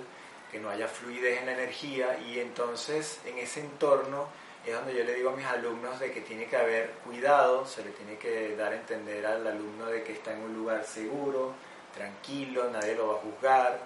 que 0.50 0.58
no 0.58 0.68
haya 0.68 0.86
fluidez 0.86 1.40
en 1.40 1.46
la 1.46 1.52
energía 1.52 2.18
y 2.18 2.38
entonces 2.38 3.20
en 3.24 3.38
ese 3.38 3.60
entorno 3.60 4.28
es 4.66 4.74
donde 4.74 4.94
yo 4.94 5.02
le 5.02 5.14
digo 5.14 5.30
a 5.30 5.36
mis 5.36 5.46
alumnos 5.46 5.98
de 5.98 6.12
que 6.12 6.20
tiene 6.20 6.46
que 6.46 6.56
haber 6.56 6.90
cuidado, 7.04 7.66
se 7.66 7.84
le 7.84 7.90
tiene 7.90 8.16
que 8.16 8.54
dar 8.54 8.72
a 8.72 8.76
entender 8.76 9.26
al 9.26 9.46
alumno 9.46 9.86
de 9.86 10.04
que 10.04 10.12
está 10.12 10.32
en 10.32 10.42
un 10.42 10.54
lugar 10.54 10.84
seguro, 10.84 11.54
tranquilo, 11.94 12.70
nadie 12.70 12.94
lo 12.94 13.08
va 13.08 13.14
a 13.14 13.22
juzgar, 13.22 13.80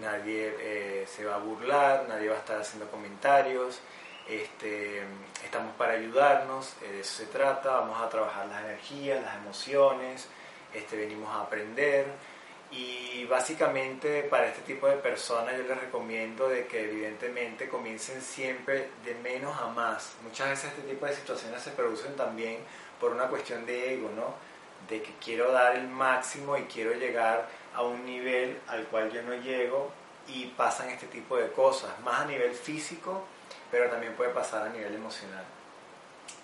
nadie 0.00 0.54
eh, 0.60 1.06
se 1.08 1.24
va 1.24 1.36
a 1.36 1.38
burlar, 1.38 2.06
nadie 2.08 2.28
va 2.28 2.36
a 2.36 2.38
estar 2.38 2.60
haciendo 2.60 2.88
comentarios, 2.90 3.80
este, 4.28 5.02
estamos 5.44 5.74
para 5.74 5.94
ayudarnos, 5.94 6.74
eh, 6.82 6.92
de 6.92 7.00
eso 7.00 7.24
se 7.24 7.26
trata, 7.26 7.70
vamos 7.70 8.00
a 8.00 8.08
trabajar 8.08 8.46
las 8.46 8.62
energías, 8.62 9.20
las 9.22 9.36
emociones, 9.36 10.28
este, 10.74 10.96
venimos 10.96 11.28
a 11.34 11.42
aprender 11.42 12.06
y 12.70 13.24
básicamente 13.24 14.22
para 14.24 14.46
este 14.46 14.62
tipo 14.62 14.86
de 14.86 14.96
personas 14.96 15.56
yo 15.56 15.64
les 15.64 15.80
recomiendo 15.80 16.48
de 16.48 16.66
que 16.66 16.84
evidentemente 16.84 17.68
comiencen 17.68 18.22
siempre 18.22 18.90
de 19.04 19.14
menos 19.16 19.58
a 19.60 19.68
más. 19.68 20.14
Muchas 20.22 20.50
veces 20.50 20.72
este 20.76 20.82
tipo 20.82 21.06
de 21.06 21.14
situaciones 21.14 21.60
se 21.62 21.70
producen 21.72 22.14
también 22.14 22.58
por 23.00 23.12
una 23.12 23.26
cuestión 23.26 23.66
de 23.66 23.94
ego, 23.94 24.10
¿no? 24.14 24.34
De 24.88 25.02
que 25.02 25.12
quiero 25.22 25.50
dar 25.50 25.76
el 25.76 25.88
máximo 25.88 26.56
y 26.56 26.62
quiero 26.62 26.92
llegar 26.94 27.48
a 27.74 27.82
un 27.82 28.04
nivel 28.04 28.58
al 28.68 28.84
cual 28.86 29.10
yo 29.10 29.22
no 29.22 29.34
llego 29.34 29.90
y 30.28 30.46
pasan 30.46 30.90
este 30.90 31.06
tipo 31.06 31.36
de 31.36 31.50
cosas, 31.50 31.98
más 32.00 32.20
a 32.20 32.26
nivel 32.26 32.54
físico, 32.54 33.24
pero 33.70 33.90
también 33.90 34.14
puede 34.14 34.30
pasar 34.30 34.66
a 34.66 34.68
nivel 34.68 34.94
emocional. 34.94 35.44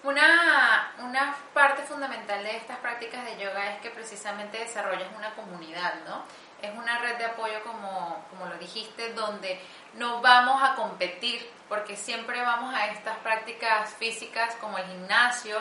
Una, 0.03 0.93
una 0.99 1.37
parte 1.53 1.83
fundamental 1.83 2.43
de 2.45 2.57
estas 2.57 2.79
prácticas 2.79 3.25
de 3.25 3.39
yoga 3.39 3.75
es 3.75 3.81
que 3.81 3.91
precisamente 3.91 4.59
desarrollas 4.59 5.09
una 5.17 5.35
comunidad, 5.35 5.95
¿no? 6.07 6.23
Es 6.63 6.77
una 6.77 6.99
red 6.99 7.17
de 7.17 7.27
apoyo, 7.27 7.63
como, 7.65 8.25
como 8.31 8.47
lo 8.47 8.57
dijiste, 8.59 9.13
donde 9.15 9.61
no 9.95 10.21
vamos 10.21 10.63
a 10.63 10.75
competir, 10.75 11.51
porque 11.69 11.97
siempre 11.97 12.41
vamos 12.43 12.75
a 12.75 12.87
estas 12.87 13.17
prácticas 13.19 13.93
físicas 13.95 14.55
como 14.61 14.79
el 14.79 14.87
gimnasio 14.87 15.59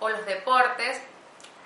o 0.00 0.08
los 0.08 0.24
deportes, 0.26 1.00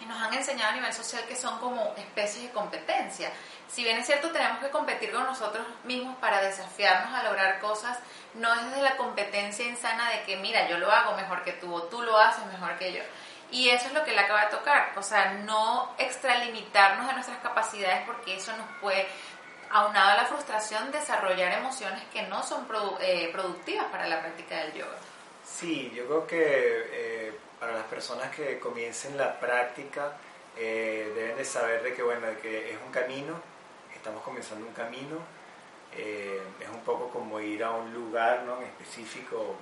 y 0.00 0.06
nos 0.06 0.20
han 0.22 0.32
enseñado 0.32 0.70
a 0.70 0.74
nivel 0.74 0.92
social 0.92 1.24
que 1.26 1.36
son 1.36 1.58
como 1.58 1.94
especies 1.96 2.44
de 2.44 2.50
competencia. 2.50 3.30
Si 3.70 3.84
bien 3.84 3.98
es 3.98 4.06
cierto, 4.06 4.30
tenemos 4.30 4.58
que 4.58 4.70
competir 4.70 5.12
con 5.12 5.24
nosotros 5.24 5.64
mismos 5.84 6.16
para 6.16 6.42
desafiarnos 6.42 7.14
a 7.14 7.22
lograr 7.22 7.60
cosas, 7.60 7.98
no 8.34 8.52
es 8.52 8.64
desde 8.66 8.82
la 8.82 8.96
competencia 8.96 9.64
insana 9.64 10.10
de 10.10 10.22
que, 10.22 10.36
mira, 10.36 10.68
yo 10.68 10.78
lo 10.78 10.90
hago 10.90 11.16
mejor 11.16 11.44
que 11.44 11.52
tú 11.52 11.72
o 11.72 11.84
tú 11.84 12.02
lo 12.02 12.18
haces 12.18 12.44
mejor 12.46 12.76
que 12.78 12.92
yo. 12.92 13.02
Y 13.52 13.70
eso 13.70 13.86
es 13.86 13.94
lo 13.94 14.04
que 14.04 14.12
le 14.12 14.20
acaba 14.20 14.46
de 14.46 14.56
tocar, 14.56 14.92
o 14.96 15.02
sea, 15.02 15.34
no 15.34 15.94
extralimitarnos 15.98 17.06
de 17.06 17.12
nuestras 17.14 17.38
capacidades 17.38 18.02
porque 18.06 18.36
eso 18.36 18.56
nos 18.56 18.66
puede, 18.80 19.06
aunado 19.70 20.10
a 20.10 20.16
la 20.16 20.24
frustración, 20.26 20.90
desarrollar 20.90 21.52
emociones 21.52 22.02
que 22.12 22.22
no 22.22 22.42
son 22.42 22.66
eh, 23.00 23.30
productivas 23.32 23.86
para 23.86 24.08
la 24.08 24.20
práctica 24.20 24.56
del 24.58 24.74
yoga. 24.74 24.96
Sí, 25.44 25.92
yo 25.94 26.06
creo 26.06 26.26
que 26.26 26.38
eh, 26.38 27.38
para 27.58 27.72
las 27.72 27.84
personas 27.84 28.34
que 28.34 28.58
comiencen 28.58 29.16
la 29.16 29.38
práctica 29.38 30.12
eh, 30.56 31.12
deben 31.14 31.36
de 31.36 31.44
saber 31.44 31.82
de 31.82 31.94
que, 31.94 32.02
bueno, 32.02 32.26
de 32.26 32.38
que 32.38 32.72
es 32.72 32.78
un 32.84 32.92
camino, 32.92 33.40
estamos 34.00 34.22
comenzando 34.22 34.66
un 34.66 34.72
camino, 34.72 35.18
eh, 35.94 36.40
es 36.58 36.68
un 36.70 36.80
poco 36.80 37.10
como 37.10 37.38
ir 37.38 37.62
a 37.62 37.72
un 37.72 37.92
lugar 37.92 38.44
¿no? 38.46 38.56
en 38.56 38.62
específico, 38.62 39.56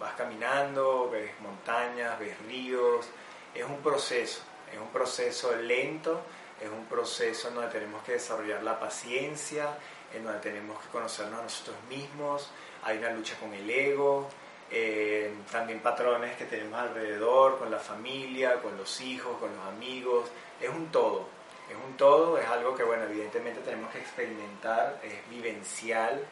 vas 0.00 0.14
caminando, 0.14 1.10
ves 1.10 1.32
montañas, 1.42 2.18
ves 2.18 2.34
ríos, 2.46 3.06
es 3.54 3.62
un 3.62 3.82
proceso, 3.82 4.40
es 4.72 4.78
un 4.78 4.88
proceso 4.88 5.54
lento, 5.56 6.22
es 6.62 6.70
un 6.70 6.86
proceso 6.86 7.48
en 7.48 7.56
donde 7.56 7.70
tenemos 7.70 8.02
que 8.04 8.12
desarrollar 8.12 8.62
la 8.62 8.80
paciencia, 8.80 9.76
en 10.14 10.24
donde 10.24 10.40
tenemos 10.40 10.80
que 10.80 10.88
conocernos 10.88 11.40
a 11.40 11.42
nosotros 11.42 11.76
mismos, 11.90 12.50
hay 12.84 12.96
una 12.96 13.10
lucha 13.10 13.36
con 13.38 13.52
el 13.52 13.68
ego, 13.68 14.30
eh, 14.70 15.30
también 15.52 15.80
patrones 15.80 16.38
que 16.38 16.46
tenemos 16.46 16.80
alrededor, 16.80 17.58
con 17.58 17.70
la 17.70 17.78
familia, 17.78 18.62
con 18.62 18.78
los 18.78 18.98
hijos, 19.02 19.36
con 19.38 19.54
los 19.54 19.66
amigos, 19.66 20.30
es 20.58 20.70
un 20.70 20.86
todo, 20.86 21.28
es 21.70 21.76
un 21.76 21.96
todo, 21.96 22.38
es 22.38 22.46
algo 22.46 22.74
que, 22.74 22.82
bueno, 22.82 23.04
evidentemente 23.04 23.60
tenemos 23.60 23.90
que 23.92 23.98
experimentar, 23.98 25.00
es 25.02 25.28
vivencial, 25.30 26.24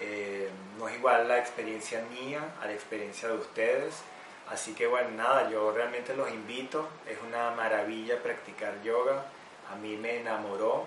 eh, 0.00 0.48
no 0.78 0.88
es 0.88 0.96
igual 0.96 1.28
la 1.28 1.38
experiencia 1.38 2.02
mía 2.10 2.54
a 2.62 2.66
la 2.66 2.72
experiencia 2.72 3.28
de 3.28 3.34
ustedes, 3.34 3.94
así 4.48 4.74
que, 4.74 4.86
bueno, 4.86 5.10
nada, 5.10 5.50
yo 5.50 5.72
realmente 5.72 6.14
los 6.16 6.30
invito, 6.30 6.88
es 7.06 7.18
una 7.26 7.50
maravilla 7.50 8.22
practicar 8.22 8.82
yoga, 8.82 9.24
a 9.70 9.76
mí 9.76 9.96
me 9.96 10.20
enamoró, 10.20 10.86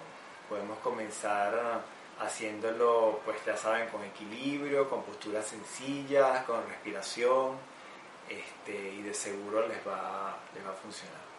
podemos 0.49 0.79
comenzar 0.79 1.81
haciéndolo, 2.19 3.21
pues 3.25 3.43
ya 3.45 3.55
saben, 3.57 3.89
con 3.89 4.03
equilibrio, 4.03 4.89
con 4.89 5.03
posturas 5.03 5.45
sencillas, 5.45 6.43
con 6.45 6.67
respiración, 6.67 7.57
este, 8.29 8.73
y 8.73 9.01
de 9.01 9.13
seguro 9.13 9.67
les 9.67 9.79
va, 9.87 10.37
les 10.53 10.65
va 10.65 10.71
a 10.71 10.73
funcionar. 10.73 11.32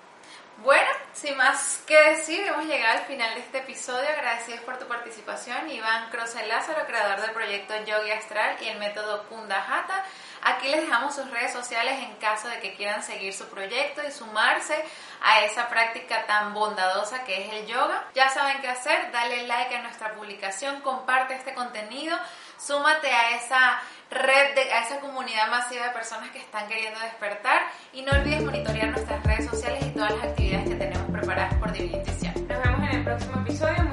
Bueno, 0.59 0.89
sin 1.13 1.37
más 1.37 1.83
que 1.85 2.01
decir, 2.11 2.47
hemos 2.47 2.65
llegado 2.67 2.99
al 2.99 3.05
final 3.07 3.35
de 3.35 3.41
este 3.41 3.59
episodio. 3.59 4.09
Agradecidos 4.09 4.61
por 4.61 4.79
tu 4.79 4.87
participación, 4.87 5.69
Iván 5.69 6.11
Croce 6.11 6.47
Lázaro, 6.47 6.87
creador 6.87 7.21
del 7.23 7.33
proyecto 7.33 7.75
Yogi 7.85 8.13
Astral 8.13 8.57
y 8.61 8.69
el 8.69 8.79
método 8.79 9.25
Kundahata. 9.25 10.05
Aquí 10.43 10.69
les 10.69 10.83
dejamos 10.83 11.17
sus 11.17 11.29
redes 11.31 11.53
sociales 11.53 11.99
en 12.05 12.15
caso 12.17 12.49
de 12.49 12.61
que 12.61 12.75
quieran 12.75 13.03
seguir 13.03 13.35
su 13.35 13.47
proyecto 13.49 14.03
y 14.07 14.13
sumarse 14.13 14.77
a 15.23 15.41
esa 15.41 15.69
práctica 15.69 16.25
tan 16.27 16.55
bondadosa 16.55 17.25
que 17.25 17.47
es 17.47 17.53
el 17.53 17.67
yoga. 17.67 18.05
Ya 18.15 18.29
saben 18.29 18.61
qué 18.61 18.69
hacer, 18.69 19.11
dale 19.11 19.49
like 19.49 19.75
a 19.75 19.83
nuestra 19.83 20.15
publicación, 20.15 20.83
comparte 20.83 21.35
este 21.35 21.55
contenido, 21.55 22.17
súmate 22.59 23.11
a 23.11 23.37
esa 23.37 23.83
red, 24.15 24.55
de, 24.55 24.73
a 24.73 24.85
esa 24.85 25.01
comunidad 25.01 25.49
masiva 25.51 25.87
de 25.87 25.93
personas 25.93 26.31
que 26.31 26.39
están 26.39 26.67
queriendo 26.69 26.99
despertar. 27.01 27.63
Y 27.93 28.03
no 28.03 28.13
olvides 28.13 28.43
monitorear 28.43 28.89
nuestras 28.91 29.23
redes 29.25 29.47
sociales 29.47 29.85
y 29.85 29.91
todas 29.91 30.13
las 30.13 30.25
actividades 30.25 30.69
que 30.69 30.77
tenemos 30.77 31.11
preparadas 31.11 31.55
por 31.55 31.73
Divinitición. 31.73 32.35
Nos 32.49 32.63
vemos 32.63 32.89
en 32.89 32.97
el 32.97 33.05
próximo 33.05 33.41
episodio. 33.41 33.84